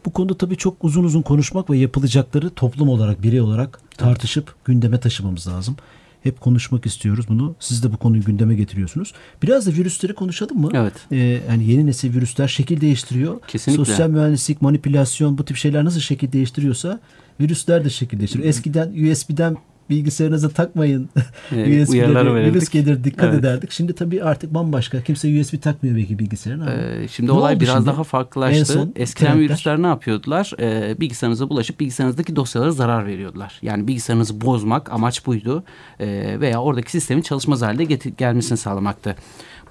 Bu 0.06 0.12
konuda 0.12 0.34
tabii 0.34 0.56
çok 0.56 0.84
uzun 0.84 1.04
uzun 1.04 1.22
konuşmak 1.22 1.70
ve 1.70 1.78
yapılacakları 1.78 2.50
toplum 2.50 2.88
olarak, 2.88 3.22
birey 3.22 3.40
olarak 3.40 3.80
tartışıp 3.98 4.54
gündeme 4.64 5.00
taşımamız 5.00 5.48
lazım. 5.48 5.76
Hep 6.22 6.40
konuşmak 6.40 6.86
istiyoruz 6.86 7.26
bunu. 7.28 7.54
Siz 7.60 7.82
de 7.82 7.92
bu 7.92 7.96
konuyu 7.96 8.24
gündeme 8.24 8.54
getiriyorsunuz. 8.54 9.12
Biraz 9.42 9.66
da 9.66 9.70
virüsleri 9.70 10.14
konuşalım 10.14 10.60
mı? 10.60 10.70
Evet. 10.74 10.92
Ee, 11.12 11.16
yani 11.48 11.70
yeni 11.70 11.86
nesil 11.86 12.14
virüsler 12.14 12.48
şekil 12.48 12.80
değiştiriyor. 12.80 13.40
Kesinlikle. 13.48 13.84
Sosyal 13.84 14.08
mühendislik, 14.08 14.62
manipülasyon 14.62 15.38
bu 15.38 15.44
tip 15.44 15.56
şeyler 15.56 15.84
nasıl 15.84 16.00
şekil 16.00 16.32
değiştiriyorsa 16.32 17.00
virüsler 17.40 17.84
de 17.84 17.90
şekil 17.90 18.18
değiştiriyor. 18.18 18.48
Eskiden 18.48 18.88
USB'den 18.88 19.56
bilgisayarınıza 19.90 20.48
takmayın. 20.48 21.08
USB'de 21.52 22.14
verirdik. 22.34 22.54
virüs 22.54 22.68
gelir 22.68 23.04
dikkat 23.04 23.24
Evet. 23.30 23.40
ederdik. 23.40 23.70
Şimdi 23.70 23.92
tabii 23.94 24.22
artık 24.24 24.54
bambaşka. 24.54 25.00
Kimse 25.02 25.40
USB 25.40 25.62
takmıyor 25.62 25.96
belki 25.96 26.18
bilgisayarına. 26.18 26.72
Ee, 26.72 27.08
şimdi 27.08 27.28
Ne 27.30 27.32
olay 27.32 27.60
biraz 27.60 27.74
şimdi? 27.74 27.86
daha 27.86 27.98
En 28.00 28.02
farklılaştı. 28.02 28.64
son 28.64 28.92
Eskiden 28.96 29.26
trendler. 29.32 29.44
virüsler 29.44 29.82
ne 29.82 29.86
yapıyordular? 29.86 30.52
Ee, 30.60 30.96
bilgisayarınıza 31.00 31.48
bulaşıp 31.48 31.80
bilgisayarınızdaki 31.80 32.36
dosyalara 32.36 32.70
zarar 32.70 33.06
veriyordular. 33.06 33.58
Yani 33.62 33.88
bilgisayarınızı 33.88 34.40
bozmak 34.40 34.92
amaç 34.92 35.26
buydu. 35.26 35.64
Ee, 36.00 36.36
veya 36.40 36.62
oradaki 36.62 36.90
sistemin 36.90 37.22
çalışmaz 37.22 37.62
halde 37.62 37.84
gelmesini 38.18 38.58
sağlamaktı. 38.58 39.16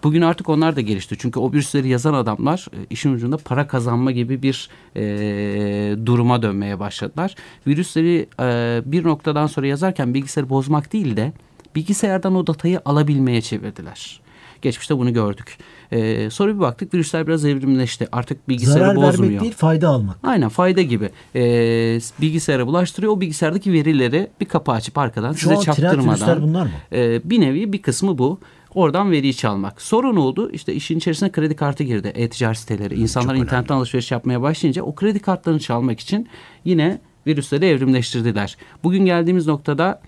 Bugün 0.04 0.22
artık 0.22 0.50
onlar 0.50 0.76
da 0.76 0.82
gelişti. 0.82 1.16
Çünkü 1.20 1.40
o 1.40 1.52
virüsleri 1.52 1.88
yazan 1.88 2.14
adamlar 2.14 2.68
e, 2.74 2.78
işin 2.90 3.14
ucunda 3.14 3.38
para 3.38 3.68
kazanma 3.68 4.12
gibi 4.12 4.42
bir 4.44 4.70
e, 4.96 6.06
duruma 6.06 6.42
dönmeye 6.42 6.80
başladılar. 6.80 7.36
Virüsleri 7.68 8.28
e, 8.40 8.82
bir 8.86 9.04
noktadan 9.04 9.48
sonra 9.48 9.68
yazarken 9.68 10.14
bilgisayarı 10.14 10.50
bozmak 10.50 10.94
değil 10.94 11.18
de 11.18 11.34
bilgisayardan 11.76 12.36
o 12.36 12.48
datayı 12.48 12.82
alabilmeye 12.86 13.42
çevirdiler. 13.42 14.22
Geçmişte 14.62 14.98
bunu 14.98 15.14
gördük. 15.14 15.58
Ee, 15.92 16.30
sonra 16.30 16.56
bir 16.56 16.60
baktık 16.60 16.94
virüsler 16.94 17.28
biraz 17.28 17.46
evrimleşti. 17.46 18.08
Artık 18.12 18.50
bilgisayarı 18.50 18.80
Zarar 18.80 18.96
bozmuyor. 18.96 19.22
vermek 19.24 19.42
değil 19.42 19.54
fayda 19.54 19.90
almak. 19.90 20.18
Aynen 20.24 20.50
fayda 20.50 20.82
gibi. 20.82 21.10
Ee, 21.36 22.00
bilgisayara 22.22 22.68
bulaştırıyor. 22.68 23.14
O 23.14 23.22
bilgisayardaki 23.22 23.74
verileri 23.74 24.28
bir 24.42 24.46
kapı 24.46 24.72
açıp 24.72 24.98
arkadan 24.98 25.34
Şu 25.34 25.40
size 25.40 25.56
an 25.56 25.62
trend 25.62 25.76
çaktırmadan. 25.76 26.10
virüsler 26.10 26.42
bunlar 26.42 26.64
mı? 26.64 26.70
Ee, 26.94 27.22
bir 27.24 27.42
nevi 27.42 27.74
bir 27.74 27.82
kısmı 27.82 28.18
bu. 28.18 28.40
Oradan 28.76 29.12
veriyi 29.12 29.36
çalmak. 29.36 29.82
Sonra 29.82 30.14
ne 30.14 30.20
oldu? 30.20 30.52
İşte 30.52 30.74
işin 30.74 30.98
içerisine 30.98 31.32
kredi 31.32 31.56
kartı 31.56 31.84
girdi. 31.84 32.12
E-ticaret 32.16 32.58
siteleri. 32.58 33.00
İnsanlar 33.00 33.36
internetten 33.36 33.76
alışveriş 33.76 34.12
yapmaya 34.12 34.42
başlayınca 34.42 34.84
o 34.84 34.96
kredi 34.96 35.20
kartlarını 35.20 35.60
çalmak 35.60 36.00
için 36.00 36.28
yine 36.66 37.02
virüsleri 37.28 37.66
evrimleştirdiler. 37.66 38.58
Bugün 38.84 39.06
geldiğimiz 39.06 39.48
noktada 39.48 40.02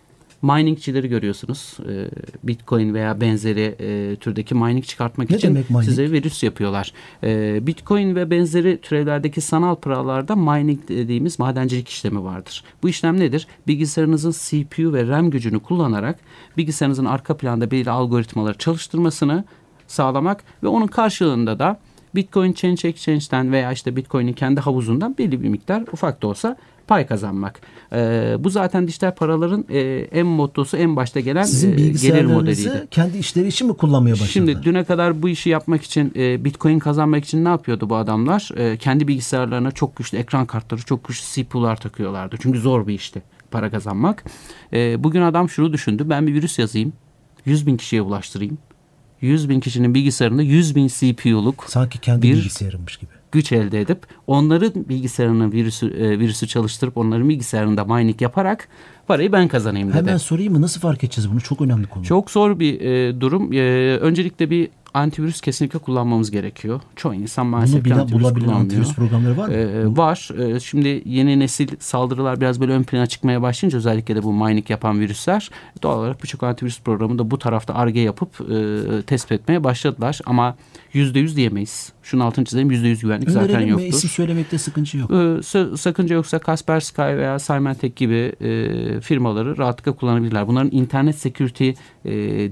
miningçileri 0.44 1.10
görüyorsunuz. 1.10 1.78
Ee, 1.90 2.08
Bitcoin 2.44 2.94
veya 2.94 3.22
benzeri 3.22 3.76
e, 3.80 4.16
türdeki 4.16 4.56
mining 4.56 4.86
çıkartmak 4.86 5.30
Ne 5.30 5.38
için 5.38 5.48
demek 5.48 5.70
mining? 5.70 5.86
size 5.86 6.12
virüs 6.12 6.44
yapıyorlar. 6.44 6.94
Ee, 7.24 7.68
Bitcoin 7.68 8.16
ve 8.16 8.30
benzeri 8.30 8.82
türevlerdeki 8.82 9.42
sanal 9.42 9.76
paralarda 9.76 10.36
mining 10.36 10.80
dediğimiz 10.88 11.40
madencilik 11.40 11.90
işlemi 11.90 12.24
vardır. 12.24 12.64
Bu 12.84 12.90
işlem 12.90 13.20
nedir? 13.20 13.48
Bilgisayarınızın 13.68 14.32
CPU 14.32 14.94
ve 14.94 15.08
RAM 15.08 15.30
gücünü 15.30 15.60
kullanarak 15.60 16.20
bilgisayarınızın 16.58 17.06
arka 17.06 17.38
planda 17.38 17.72
belirli 17.72 17.90
algoritmaları 17.92 18.58
çalıştırmasını 18.58 19.44
sağlamak 19.88 20.44
ve 20.64 20.68
onun 20.68 20.88
karşılığında 20.88 21.60
da 21.60 21.80
Bitcoin 22.16 22.54
Change 22.54 22.88
Exchange'den 22.88 23.52
veya 23.52 23.72
işte 23.72 23.96
Bitcoin'in 23.96 24.34
kendi 24.34 24.60
havuzundan 24.60 25.18
belli 25.18 25.44
bir 25.44 25.50
miktar 25.50 25.84
ufak 25.92 26.22
da 26.22 26.28
olsa 26.28 26.58
pay 26.88 27.08
kazanmak. 27.08 27.62
Ee, 27.94 28.36
bu 28.40 28.50
zaten 28.50 28.88
dijital 28.88 29.16
paraların 29.16 29.66
e, 29.70 29.80
en 30.12 30.26
mottosu 30.26 30.78
en 30.78 30.96
başta 30.96 31.20
gelen 31.20 31.44
Sizin 31.44 31.72
e, 31.72 31.76
gelir 31.76 32.26
modeliydi. 32.26 32.88
kendi 32.92 33.18
işleri 33.18 33.48
için 33.48 33.68
mi 33.68 33.74
kullanmaya 33.78 34.12
başladılar? 34.12 34.32
Şimdi 34.32 34.64
düne 34.64 34.84
kadar 34.84 35.22
bu 35.22 35.30
işi 35.30 35.50
yapmak 35.50 35.84
için 35.84 36.12
e, 36.16 36.46
Bitcoin 36.46 36.80
kazanmak 36.80 37.26
için 37.26 37.46
ne 37.46 37.50
yapıyordu 37.50 37.90
bu 37.90 37.96
adamlar? 37.96 38.50
E, 38.58 38.78
kendi 38.78 39.08
bilgisayarlarına 39.08 39.72
çok 39.72 39.96
güçlü 39.96 40.18
ekran 40.18 40.46
kartları, 40.46 40.82
çok 40.82 41.04
güçlü 41.08 41.44
CPU'lar 41.44 41.76
takıyorlardı. 41.76 42.36
Çünkü 42.42 42.60
zor 42.60 42.88
bir 42.88 42.94
işti 42.94 43.22
para 43.52 43.70
kazanmak. 43.72 44.24
E, 44.74 45.04
bugün 45.04 45.22
adam 45.22 45.50
şunu 45.50 45.74
düşündü. 45.74 46.04
Ben 46.10 46.28
bir 46.28 46.34
virüs 46.34 46.60
yazayım. 46.60 46.94
100 47.46 47.68
bin 47.68 47.78
kişiye 47.78 48.02
ulaştırayım. 48.02 48.58
100 49.22 49.50
bin 49.50 49.60
kişinin 49.60 49.94
bilgisayarında 49.94 50.42
100 50.42 50.76
bin 50.76 50.88
CPU'luk 50.88 51.66
Sanki 51.68 52.00
kendi 52.02 52.22
bir- 52.22 52.34
bilgisayarımmış 52.34 52.98
gibi. 52.98 53.12
Güç 53.34 53.52
elde 53.52 53.82
edip 53.82 54.06
onların 54.28 54.90
bilgisayarının 54.90 55.52
virüsü, 55.52 55.88
e, 55.88 56.20
virüsü 56.20 56.48
çalıştırıp 56.48 56.98
onların 56.98 57.30
bilgisayarında 57.30 57.86
mining 57.86 58.22
yaparak 58.22 58.68
parayı 59.08 59.32
ben 59.32 59.48
kazanayım 59.48 59.90
dedi. 59.90 59.98
Hemen 59.98 60.18
sorayım 60.18 60.54
mı? 60.54 60.62
Nasıl 60.62 60.82
fark 60.82 61.04
edeceğiz 61.04 61.32
bunu? 61.32 61.42
Çok 61.42 61.62
önemli 61.62 61.88
konu. 61.88 62.04
Çok 62.04 62.32
zor 62.32 62.60
bir 62.60 62.82
e, 62.82 63.22
durum. 63.22 63.54
E, 63.54 63.58
öncelikle 63.98 64.50
bir 64.50 64.70
antivirüs 64.94 65.42
kesinlikle 65.42 65.80
kullanmamız 65.80 66.32
gerekiyor. 66.32 66.82
Çoğu 66.96 67.14
insan 67.14 67.46
maalesef 67.46 67.76
bunu 67.76 67.86
bilen, 67.86 67.98
antivirüs 67.98 68.24
bulabilen 68.24 68.46
kullanmıyor. 68.46 68.64
antivirüs 68.66 68.94
programları 68.96 69.38
var 69.38 69.48
mı? 69.48 69.54
E, 69.54 69.98
var. 69.98 70.30
E, 70.56 70.60
şimdi 70.60 71.02
yeni 71.06 71.40
nesil 71.40 71.68
saldırılar 71.80 72.42
biraz 72.42 72.62
böyle 72.62 72.72
ön 72.74 72.84
plana 72.84 73.06
çıkmaya 73.06 73.42
başlayınca 73.42 73.78
özellikle 73.78 74.16
de 74.16 74.24
bu 74.24 74.34
mining 74.34 74.70
yapan 74.70 75.00
virüsler 75.00 75.50
doğal 75.84 76.00
olarak 76.00 76.24
birçok 76.24 76.44
antivirüs 76.44 76.82
programı 76.82 77.20
da 77.20 77.32
bu 77.32 77.40
tarafta 77.40 77.74
arge 77.74 78.00
yapıp 78.00 78.42
e, 78.52 79.02
tespit 79.02 79.32
etmeye 79.32 79.64
başladılar. 79.64 80.20
Ama 80.26 80.56
yüzde 80.94 81.20
yüz 81.20 81.36
diyemeyiz. 81.36 81.94
Şunun 82.04 82.22
altını 82.24 82.46
çizelim 82.46 82.72
yüzde 82.72 82.88
yüz 82.88 83.02
güvenlik 83.02 83.30
zaten 83.30 83.50
Önerelim 83.50 83.66
mi? 83.66 83.72
yoktur. 83.72 83.98
İsim 83.98 84.10
söylemekte 84.10 84.58
sıkıntı 84.58 84.98
yok. 84.98 85.12
Ee, 85.12 85.14
sa- 85.14 85.78
sakınca 85.78 86.16
yoksa 86.16 86.40
Kaspersky 86.40 87.18
veya 87.18 87.40
Symantec 87.40 87.94
gibi 87.96 88.34
e, 88.42 89.02
firmaları 89.04 89.58
rahatlıkla 89.58 89.92
kullanabilirler. 89.92 90.48
Bunların 90.48 90.72
internet 90.72 91.16
security 91.16 91.70
e, 91.70 91.76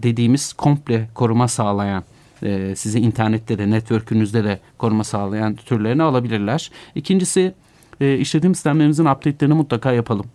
dediğimiz 0.04 0.54
komple 0.54 1.10
koruma 1.14 1.48
sağlayan 1.48 2.04
e, 2.44 2.76
size 2.76 3.00
internette 3.00 3.58
de 3.58 3.70
network'ünüzde 3.70 4.44
de 4.44 4.60
koruma 4.78 5.04
sağlayan 5.04 5.56
türlerini 5.56 6.04
alabilirler. 6.04 6.72
İkincisi 6.96 7.54
e, 8.02 8.18
işletim 8.18 8.56
sistemlerimizin 8.56 9.06
update'lerini 9.06 9.54
mutlaka 9.54 9.92
yapalım. 9.92 10.26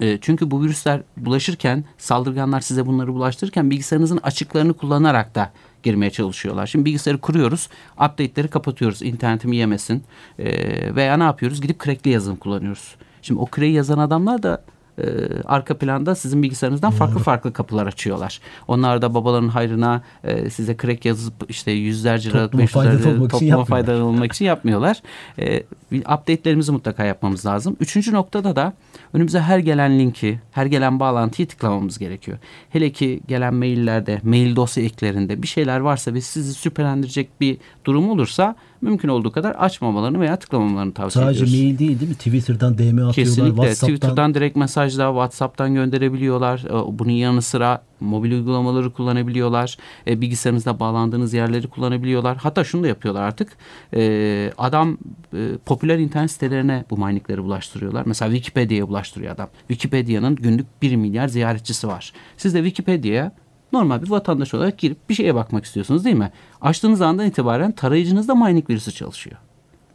E, 0.00 0.18
çünkü 0.20 0.50
bu 0.50 0.62
virüsler 0.62 1.02
bulaşırken 1.16 1.84
saldırganlar 1.98 2.60
size 2.60 2.86
bunları 2.86 3.14
bulaştırırken 3.14 3.70
bilgisayarınızın 3.70 4.20
açıklarını 4.22 4.74
kullanarak 4.74 5.34
da 5.34 5.52
girmeye 5.82 6.10
çalışıyorlar. 6.10 6.66
Şimdi 6.66 6.84
bilgisayarı 6.84 7.20
kuruyoruz, 7.20 7.68
update'leri 7.94 8.48
kapatıyoruz, 8.48 9.02
internetimi 9.02 9.56
yemesin 9.56 10.02
E, 10.38 10.94
veya 10.94 11.16
ne 11.16 11.22
yapıyoruz? 11.22 11.60
Gidip 11.60 11.84
crackli 11.84 12.10
yazılım 12.10 12.36
kullanıyoruz. 12.36 12.94
Şimdi 13.22 13.40
o 13.40 13.46
crack'i 13.46 13.72
yazan 13.72 13.98
adamlar 13.98 14.42
da 14.42 14.64
e, 15.00 15.42
arka 15.44 15.78
planda 15.78 16.14
sizin 16.14 16.42
bilgisayarınızdan 16.42 16.90
farklı 16.90 17.18
farklı 17.18 17.52
kapılar 17.52 17.86
açıyorlar. 17.86 18.40
Onlar 18.68 19.02
da 19.02 19.14
babaların 19.14 19.48
hayrına 19.48 20.02
e, 20.24 20.50
size 20.50 20.76
crack 20.76 21.04
yazıp 21.04 21.34
işte 21.48 21.70
yüzlerce 21.70 22.30
lira, 22.30 22.42
Topluma 22.42 22.62
500 22.62 22.72
faydalı 22.72 22.98
lira 22.98 23.08
olmak 23.08 23.16
için 23.16 23.30
topluma 23.30 23.48
yapmıyorlar. 23.48 23.86
faydalanılmak 23.86 24.32
için 24.32 24.44
yapmıyorlar. 24.44 25.02
E, 25.38 25.62
update'lerimizi 25.92 26.72
mutlaka 26.72 27.04
yapmamız 27.04 27.46
lazım. 27.46 27.76
Üçüncü 27.80 28.12
noktada 28.12 28.56
da 28.56 28.72
önümüze 29.12 29.40
her 29.40 29.58
gelen 29.58 29.98
linki, 29.98 30.40
her 30.52 30.66
gelen 30.66 31.00
bağlantıyı 31.00 31.48
tıklamamız 31.48 31.98
gerekiyor. 31.98 32.38
Hele 32.70 32.92
ki 32.92 33.20
gelen 33.28 33.54
maillerde, 33.54 34.20
mail 34.22 34.56
dosya 34.56 34.84
eklerinde 34.84 35.42
bir 35.42 35.48
şeyler 35.48 35.80
varsa 35.80 36.14
ve 36.14 36.20
sizi 36.20 36.54
süperlendirecek 36.54 37.40
bir 37.40 37.58
durum 37.84 38.10
olursa 38.10 38.56
mümkün 38.82 39.08
olduğu 39.08 39.32
kadar 39.32 39.50
açmamalarını 39.54 40.20
veya 40.20 40.38
tıklamamalarını 40.38 40.94
tavsiye 40.94 41.24
Sadece 41.24 41.44
ediyoruz. 41.44 41.62
mail 41.64 41.78
değil 41.78 42.00
değil 42.00 42.10
mi? 42.10 42.14
Twitter'dan 42.16 42.78
DM 42.78 42.82
atıyorlar, 42.82 43.12
Kesinlikle. 43.14 43.50
WhatsApp'tan. 43.50 43.88
Twitter'dan 43.96 44.34
direkt 44.34 44.56
mesajla, 44.56 45.08
WhatsApp'tan 45.08 45.74
gönderebiliyorlar. 45.74 46.64
Ee, 46.70 46.98
Bunun 46.98 47.10
yanı 47.10 47.42
sıra 47.42 47.82
mobil 48.00 48.32
uygulamaları 48.32 48.92
kullanabiliyorlar. 48.92 49.76
E, 50.06 50.20
bilgisayarınızda 50.20 50.80
bağlandığınız 50.80 51.34
yerleri 51.34 51.66
kullanabiliyorlar. 51.68 52.36
Hatta 52.36 52.64
şunu 52.64 52.82
da 52.82 52.86
yapıyorlar 52.88 53.22
artık. 53.22 53.52
E, 53.94 54.52
adam 54.58 54.98
e, 55.34 55.48
popüler 55.66 55.98
internet 55.98 56.30
sitelerine 56.30 56.84
bu 56.90 56.98
miningleri 56.98 57.42
bulaştırıyorlar. 57.42 58.02
Mesela 58.06 58.32
Wikipedia'ya 58.32 58.88
bulaştırıyor 58.88 59.34
adam. 59.34 59.48
Wikipedia'nın 59.68 60.36
günlük 60.36 60.82
1 60.82 60.96
milyar 60.96 61.28
ziyaretçisi 61.28 61.88
var. 61.88 62.12
Siz 62.36 62.54
de 62.54 62.58
Wikipedia'ya 62.58 63.32
normal 63.72 64.02
bir 64.02 64.10
vatandaş 64.10 64.54
olarak 64.54 64.78
girip 64.78 65.08
bir 65.08 65.14
şeye 65.14 65.34
bakmak 65.34 65.64
istiyorsunuz 65.64 66.04
değil 66.04 66.16
mi? 66.16 66.32
Açtığınız 66.60 67.00
andan 67.00 67.26
itibaren 67.26 67.72
tarayıcınızda 67.72 68.34
mining 68.34 68.70
virüsü 68.70 68.92
çalışıyor. 68.92 69.36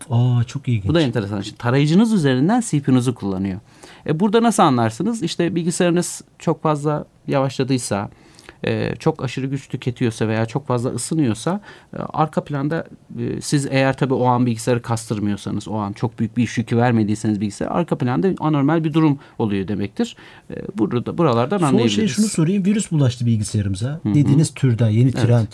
Aa 0.09 0.43
çok 0.43 0.67
ilginç. 0.67 0.87
Bu 0.87 0.95
da 0.95 1.01
enteresan. 1.01 1.41
Şimdi 1.41 1.57
tarayıcınız 1.57 2.13
üzerinden 2.13 2.63
CPU'nuzu 2.65 3.15
kullanıyor. 3.15 3.59
E 4.07 4.19
burada 4.19 4.43
nasıl 4.43 4.63
anlarsınız? 4.63 5.23
İşte 5.23 5.55
bilgisayarınız 5.55 6.21
çok 6.39 6.63
fazla 6.63 7.05
yavaşladıysa, 7.27 8.09
e, 8.67 8.95
çok 8.99 9.23
aşırı 9.23 9.45
güç 9.45 9.69
tüketiyorsa 9.69 10.27
veya 10.27 10.45
çok 10.45 10.67
fazla 10.67 10.89
ısınıyorsa 10.89 11.61
e, 11.93 11.97
arka 11.97 12.43
planda 12.43 12.87
e, 13.19 13.41
siz 13.41 13.67
eğer 13.71 13.97
tabii 13.97 14.13
o 14.13 14.25
an 14.25 14.45
bilgisayarı 14.45 14.81
kastırmıyorsanız, 14.81 15.67
o 15.67 15.75
an 15.75 15.93
çok 15.93 16.19
büyük 16.19 16.37
bir 16.37 16.43
iş 16.43 16.57
yükü 16.57 16.77
vermediyseniz 16.77 17.41
bilgisayar 17.41 17.67
arka 17.67 17.97
planda 17.97 18.27
anormal 18.39 18.83
bir 18.83 18.93
durum 18.93 19.19
oluyor 19.39 19.67
demektir. 19.67 20.15
E, 20.49 20.55
burada 20.77 21.17
buralardan 21.17 21.57
Son 21.57 21.65
anlayabiliriz. 21.65 21.95
şey 21.95 22.07
şunu 22.07 22.25
sorayım. 22.25 22.65
Virüs 22.65 22.91
bulaştı 22.91 23.25
bilgisayarımıza. 23.25 23.99
Dediğiniz 24.05 24.53
türden 24.53 24.89
yeni 24.89 25.11
trend, 25.11 25.47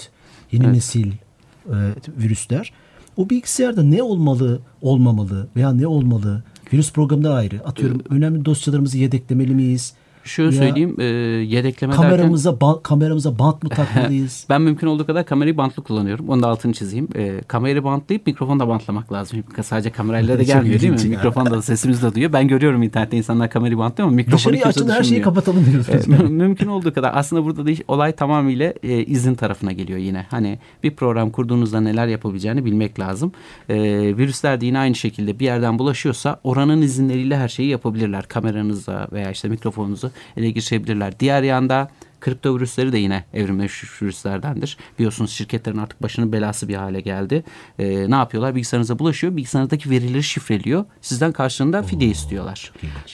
yeni 0.52 0.64
Evet. 0.64 0.76
nesil 0.76 1.12
e, 1.12 1.76
virüsler. 2.18 2.74
O 3.18 3.30
bilgisayarda 3.30 3.84
ne 3.84 4.04
olmalı, 4.04 4.60
olmamalı 4.82 5.48
veya 5.56 5.72
ne 5.74 5.88
olmalı? 5.88 6.44
Virüs 6.74 6.94
programları 6.94 7.34
ayrı. 7.34 7.62
Atıyorum 7.66 8.02
önemli 8.10 8.46
dosyalarımızı 8.46 8.98
yedeklemeli 8.98 9.56
miyiz? 9.56 9.94
Şöyle 10.24 10.56
Ya, 10.56 10.62
söyleyeyim 10.62 10.96
e, 11.00 11.04
yedekleme 11.06 11.94
derken 11.94 12.10
Kameramıza 12.10 12.50
ban- 12.50 12.82
kameramıza 12.84 13.40
bant 13.40 13.64
mı 13.64 13.70
takmalıyız? 13.70 14.46
ben 14.50 14.62
mümkün 14.62 14.88
olduğu 14.88 15.06
kadar 15.06 15.26
kamerayı 15.26 15.58
bantlı 15.58 15.84
kullanıyorum. 15.84 16.30
Onu 16.30 16.44
da 16.44 16.48
altını 16.48 16.74
çizeyim. 16.74 17.08
E, 17.16 17.42
kamerayı 17.48 17.84
bantlayıp 17.84 18.28
mikrofonu 18.28 18.60
da 18.60 18.68
bantlamak 18.68 19.14
lazım. 19.14 19.44
Sadece 19.64 19.90
kamerayla 19.90 20.40
da 20.40 20.44
gelmiyor 20.44 20.82
değil 20.82 20.92
mi? 20.92 20.96
ilginç 20.98 21.12
ya. 21.12 21.18
Mikrofon 21.18 21.46
da 21.46 21.62
sesimizi 21.62 22.02
de 22.04 22.16
duyuyor. 22.16 22.34
Ben 22.34 22.48
görüyorum 22.48 22.84
internette 22.84 23.18
insanlar 23.18 23.50
kamerayı 23.50 23.78
bantlıyor 23.78 24.08
ama 24.08 24.16
mikrofonu 24.16 24.38
Dışarıya 24.38 24.64
kimse 24.64 24.80
açın 24.80 24.90
her 24.90 25.04
şeyi 25.04 25.22
kapatalım 25.22 25.66
diyoruz. 25.66 25.90
E, 25.90 26.12
mü- 26.12 26.30
mümkün 26.30 26.68
olduğu 26.68 26.94
kadar 26.94 27.12
aslında 27.16 27.46
burada 27.46 27.66
da 27.66 27.72
iş- 27.72 27.82
olay 27.88 28.12
tamamıyla 28.12 28.74
e, 28.84 29.04
izin 29.06 29.36
tarafına 29.36 29.72
geliyor 29.72 30.00
yine. 30.00 30.26
Hani 30.30 30.60
bir 30.84 30.92
program 30.96 31.30
kurduğunuzda 31.30 31.82
neler 31.82 32.08
yapabileceğini 32.08 32.66
bilmek 32.66 33.00
lazım. 33.00 33.32
E, 33.70 33.78
virüsler 34.18 34.62
de 34.62 34.66
yine 34.66 34.80
aynı 34.80 34.96
şekilde 34.96 35.40
bir 35.40 35.46
yerden 35.46 35.80
bulaşıyorsa 35.80 36.40
oranın 36.44 36.82
izinleriyle 36.82 37.38
her 37.38 37.48
şeyi 37.48 37.70
yapabilirler. 37.70 38.24
Kameranızla 38.28 39.08
veya 39.12 39.32
işte 39.32 39.48
mikrofonunuzu 39.50 40.11
ele 40.38 40.52
geçirebilirler. 40.52 41.20
Diğer 41.20 41.44
yanda 41.44 41.88
Kripto 42.22 42.56
virüsleri 42.56 42.92
de 42.92 42.98
yine 42.98 43.24
evrimleşmiş 43.34 44.02
virüslerdendir. 44.02 44.78
Biliyorsunuz 45.00 45.32
şirketlerin 45.32 45.78
artık 45.78 46.04
başının 46.04 46.32
belası 46.32 46.68
bir 46.68 46.76
hale 46.76 47.02
geldi. 47.02 47.44
Ee, 47.80 48.12
ne 48.12 48.16
yapıyorlar? 48.16 48.56
Bilgisayarınıza 48.56 49.00
bulaşıyor. 49.00 49.36
Bilgisayarınızdaki 49.36 49.90
verileri 49.90 50.24
şifreliyor. 50.24 50.86
Sizden 51.02 51.32
karşılığında 51.32 51.84
fidye 51.84 52.08
istiyorlar. 52.08 52.72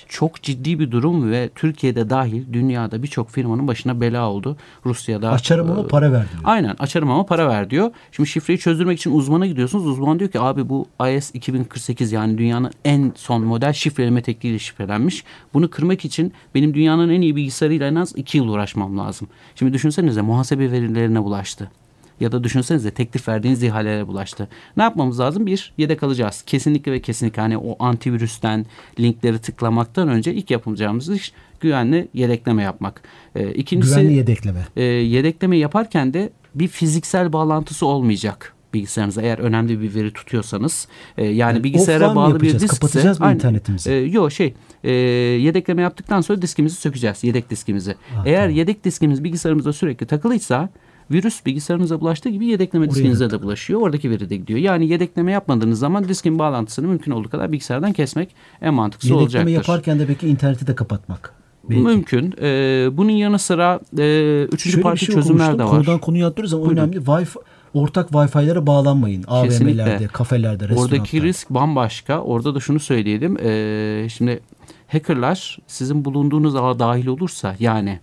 Çok 0.08 0.44
ciddi 0.44 0.80
bir 0.80 0.92
durum 0.92 1.32
ve 1.32 1.50
Türkiye'de 1.56 2.10
dahil 2.10 2.54
dünyada 2.54 3.04
birçok 3.04 3.32
firmanın 3.32 3.68
başına 3.68 4.02
bela 4.02 4.30
oldu. 4.30 4.58
Rusya'da 4.86 5.32
Açarım 5.32 5.72
ama 5.72 5.82
e, 5.82 5.88
para 5.88 6.12
ver 6.12 6.26
diyor. 6.32 6.42
Aynen 6.44 6.76
açarım 6.80 7.12
ama 7.12 7.26
para 7.26 7.50
ver 7.50 7.70
diyor. 7.70 7.92
Şimdi 8.12 8.30
şifreyi 8.30 8.60
çözdürmek 8.60 9.00
için 9.00 9.12
uzmana 9.12 9.46
gidiyorsunuz. 9.46 9.88
Uzman 9.88 10.20
diyor 10.20 10.32
ki 10.32 10.40
abi 10.40 10.70
bu 10.70 10.88
IS 11.18 11.36
2048 11.36 12.12
yani 12.12 12.38
dünyanın 12.38 12.72
en 12.86 13.12
son 13.16 13.44
model 13.44 13.74
şifreleme 13.74 14.22
tekniğiyle 14.22 14.60
şifrelenmiş. 14.60 15.24
Bunu 15.54 15.70
kırmak 15.70 16.06
için 16.06 16.34
benim 16.56 16.74
dünyanın 16.74 17.10
en 17.10 17.22
iyi 17.22 17.36
bilgisayarıyla 17.36 17.88
en 17.88 17.96
az 17.96 18.14
2 18.16 18.38
yıl 18.38 18.48
uğraşmam 18.48 18.97
lazım. 18.98 19.28
Şimdi 19.56 19.74
düşünsenize 19.74 20.22
muhasebe 20.22 20.72
verilerine 20.72 21.24
bulaştı. 21.24 21.72
Ya 22.20 22.32
da 22.32 22.44
düşünsenize 22.44 22.92
teklif 22.92 23.28
verdiğiniz 23.28 23.64
ihalelere 23.64 24.08
bulaştı. 24.08 24.48
Ne 24.78 24.84
yapmamız 24.84 25.20
lazım? 25.20 25.46
Bir, 25.46 25.74
yedek 25.78 26.04
alacağız. 26.04 26.44
Kesinlikle 26.46 26.92
ve 26.92 27.02
kesinlikle 27.02 27.42
hani 27.42 27.58
o 27.58 27.84
antivirüsten, 27.84 28.66
linkleri 29.00 29.40
tıklamaktan 29.40 30.08
önce 30.08 30.34
ilk 30.34 30.52
yapacağımız 30.52 31.10
iş 31.10 31.34
güvenli 31.60 32.08
yedekleme 32.14 32.64
yapmak. 32.64 33.02
Ee, 33.36 33.52
ikincisi, 33.52 33.96
Güvenli 33.96 34.14
yedekleme. 34.14 34.68
e, 34.76 34.84
yedekleme 34.84 35.58
yaparken 35.58 36.14
de 36.14 36.30
bir 36.56 36.68
fiziksel 36.68 37.34
bağlantısı 37.34 37.86
olmayacak 37.86 38.54
bilgisayarınıza 38.74 39.22
eğer 39.22 39.40
önemli 39.40 39.82
bir 39.82 39.96
veri 39.96 40.14
tutuyorsanız 40.14 40.88
e, 41.18 41.26
yani, 41.26 41.50
offline 41.52 41.64
bilgisayara 41.64 42.16
bağlı 42.16 42.42
bir 42.42 42.54
diskse 42.54 42.68
Kapatacağız 42.68 43.20
mı 43.20 43.34
internetimizi? 43.34 43.92
E, 43.92 43.96
yok 43.96 44.32
şey 44.32 44.54
e, 44.84 44.92
yedekleme 44.92 45.82
yaptıktan 45.82 46.22
sonra 46.22 46.42
diskimizi 46.42 46.76
sökeceğiz 46.76 47.24
yedek 47.24 47.50
diskimizi. 47.50 47.96
Ha, 48.16 48.24
eğer 48.26 48.42
tamam. 48.42 48.56
yedek 48.56 48.84
diskimiz 48.84 49.24
bilgisayarımıza 49.24 49.74
sürekli 49.74 50.06
takılıysa 50.06 50.70
virüs 51.12 51.46
bilgisayarınıza 51.46 52.02
bulaştığı 52.02 52.30
gibi 52.30 52.46
yedekleme 52.46 52.86
Oraya 52.86 52.96
diskinize 52.96 53.30
da 53.30 53.40
de 53.40 53.44
bulaşıyor. 53.44 53.82
Oradaki 53.82 54.12
veri 54.12 54.30
de 54.30 54.36
gidiyor. 54.36 54.60
Yani 54.60 54.88
yedekleme 54.88 55.32
yapmadığınız 55.32 55.80
zaman 55.80 56.08
diskin 56.08 56.40
bağlantısını 56.40 56.88
mümkün 56.88 57.12
olduğu 57.12 57.30
kadar 57.30 57.52
bilgisayardan 57.52 57.94
kesmek 57.94 58.30
en 58.62 58.74
mantıklısı 58.74 59.14
Yedekleme 59.14 59.44
olacaktır. 59.44 59.52
yaparken 59.52 60.00
de 60.00 60.08
belki 60.08 60.28
interneti 60.28 60.68
de 60.68 60.76
kapatmak. 60.76 61.34
Belki. 61.70 61.82
Mümkün. 61.82 62.34
E, 62.42 62.90
bunun 62.98 63.12
yanı 63.12 63.40
sıra 63.40 63.80
e, 63.98 64.44
üçüncü 64.44 64.72
Şöyle 64.72 64.84
parti 64.84 65.06
şey 65.06 65.16
çözümler 65.16 65.60
de 65.60 65.64
var. 65.64 65.70
Konudan 65.70 66.00
konuya 66.00 66.28
atlıyoruz 66.28 66.54
ama 66.54 66.66
Buyurun. 66.66 66.78
önemli. 66.78 66.98
Wi-Fi, 66.98 67.40
ortak 67.74 68.10
Wi-Fi'lere 68.10 68.68
bağlanmayın. 68.68 69.24
AVM'lerde, 69.28 70.08
kafelerde, 70.08 70.64
restoranlarda. 70.64 70.96
Oradaki 70.96 71.22
risk 71.22 71.50
bambaşka. 71.50 72.22
Orada 72.22 72.56
da 72.56 72.60
şunu 72.60 72.80
söyleyelim. 72.80 73.38
Ee, 73.44 74.08
şimdi 74.10 74.40
hackerlar 74.88 75.58
sizin 75.68 76.06
bulunduğunuz 76.06 76.56
ağa 76.56 76.80
dahil 76.80 77.08
olursa 77.08 77.56
yani 77.60 78.00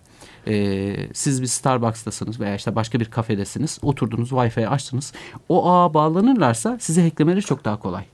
e, 0.47 0.95
siz 1.13 1.41
bir 1.41 1.47
Starbucks'tasınız 1.47 2.39
veya 2.39 2.55
işte 2.55 2.75
başka 2.75 2.99
bir 2.99 3.05
kafedesiniz. 3.05 3.79
Oturdunuz 3.81 4.29
Wi-Fi'yi 4.29 4.69
açtınız. 4.69 5.13
O 5.49 5.71
ağa 5.71 5.93
bağlanırlarsa 5.93 6.77
size 6.79 7.03
hacklemeleri 7.03 7.41
çok 7.41 7.65
daha 7.65 7.79
kolay. 7.79 8.05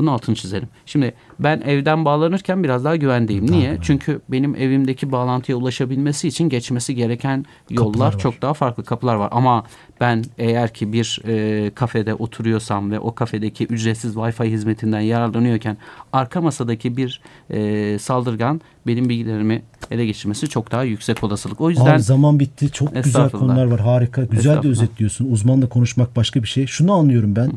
Bunun 0.00 0.10
altını 0.10 0.34
çizelim. 0.34 0.68
Şimdi 0.86 1.14
ben 1.38 1.60
evden 1.60 2.04
bağlanırken 2.04 2.64
biraz 2.64 2.84
daha 2.84 2.96
güvendeyim. 2.96 3.50
Niye? 3.50 3.78
Çünkü 3.82 4.20
benim 4.28 4.54
evimdeki 4.54 5.12
bağlantıya 5.12 5.58
ulaşabilmesi 5.58 6.28
için 6.28 6.48
geçmesi 6.48 6.94
gereken 6.94 7.44
yollar 7.70 8.18
çok 8.18 8.42
daha 8.42 8.54
farklı 8.54 8.84
kapılar 8.84 9.14
var. 9.14 9.28
Ama 9.32 9.64
ben 10.00 10.24
eğer 10.38 10.74
ki 10.74 10.92
bir 10.92 11.20
e, 11.26 11.70
kafede 11.74 12.14
oturuyorsam 12.14 12.90
ve 12.90 13.00
o 13.00 13.14
kafedeki 13.14 13.66
ücretsiz 13.66 14.14
Wi-Fi 14.14 14.44
hizmetinden 14.44 15.00
yararlanıyorken 15.00 15.76
arka 16.12 16.40
masadaki 16.40 16.96
bir 16.96 17.20
e, 17.50 17.98
saldırgan 17.98 18.60
benim 18.86 19.08
bilgilerimi 19.08 19.62
ele 19.90 20.06
geçirmesi 20.06 20.48
çok 20.48 20.72
daha 20.72 20.84
yüksek 20.84 21.24
olasılık. 21.24 21.60
O 21.60 21.70
yüzden 21.70 21.94
Abi 21.94 22.02
zaman 22.02 22.40
bitti. 22.40 22.70
Çok 22.70 23.04
güzel 23.04 23.30
konular 23.30 23.66
var. 23.66 23.80
Harika. 23.80 24.24
Güzel 24.24 24.62
de 24.62 24.68
özetliyorsun. 24.68 25.32
Uzmanla 25.32 25.68
konuşmak 25.68 26.16
başka 26.16 26.42
bir 26.42 26.48
şey. 26.48 26.66
Şunu 26.66 26.92
anlıyorum 26.92 27.36
ben. 27.36 27.52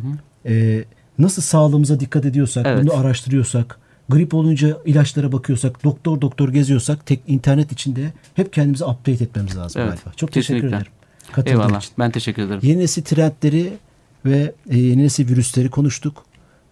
Ee, 0.46 0.84
nasıl 1.20 1.42
sağlığımıza 1.42 2.00
dikkat 2.00 2.26
ediyorsak, 2.26 2.66
Evet. 2.68 2.84
bunu 2.84 2.98
araştırıyorsak, 2.98 3.80
grip 4.10 4.34
olunca 4.34 4.78
ilaçlara 4.86 5.32
bakıyorsak, 5.32 5.84
doktor 5.84 6.22
doktor 6.22 6.50
geziyorsak, 6.50 7.06
tek 7.06 7.20
internet 7.28 7.72
içinde 7.72 8.14
hep 8.34 8.54
kendimizi 8.54 8.86
update 8.86 9.24
etmemiz 9.24 9.58
lazım 9.58 9.82
Evet, 9.82 9.94
galiba. 9.94 10.16
Çok 10.16 10.32
teşekkür 10.32 10.56
kesinlikle. 10.62 10.78
ederim. 10.78 10.92
Katıldığın 11.32 11.60
eyvallah. 11.60 11.82
için. 11.82 11.92
Ben 12.00 12.12
teşekkür 12.12 12.42
ederim. 12.42 12.60
Yeni 12.64 12.80
nesil 12.80 13.02
trendleri 13.04 13.74
ve 14.26 14.54
e, 14.70 14.78
yeni 14.78 15.04
nesil 15.04 15.30
virüsleri 15.30 15.70
konuştuk. 15.70 16.26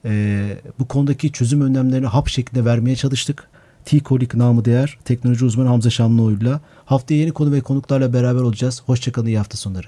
E, 0.05 0.43
bu 0.79 0.87
konudaki 0.87 1.31
çözüm 1.31 1.61
önlemlerini 1.61 2.07
hap 2.07 2.27
şeklinde 2.29 2.65
vermeye 2.65 2.95
çalıştık. 2.95 3.47
T-Kolik 3.85 4.35
namı 4.35 4.65
değer 4.65 4.97
teknoloji 5.05 5.45
uzmanı 5.45 5.67
Hamza 5.67 5.89
Şamlıoğlu'yla. 5.89 6.61
Haftaya 6.85 7.19
yeni 7.19 7.31
konu 7.31 7.51
ve 7.51 7.61
konuklarla 7.61 8.13
beraber 8.13 8.41
olacağız. 8.41 8.81
Hoşçakalın 8.85 9.27
iyi 9.27 9.37
hafta 9.37 9.57
sonları. 9.57 9.87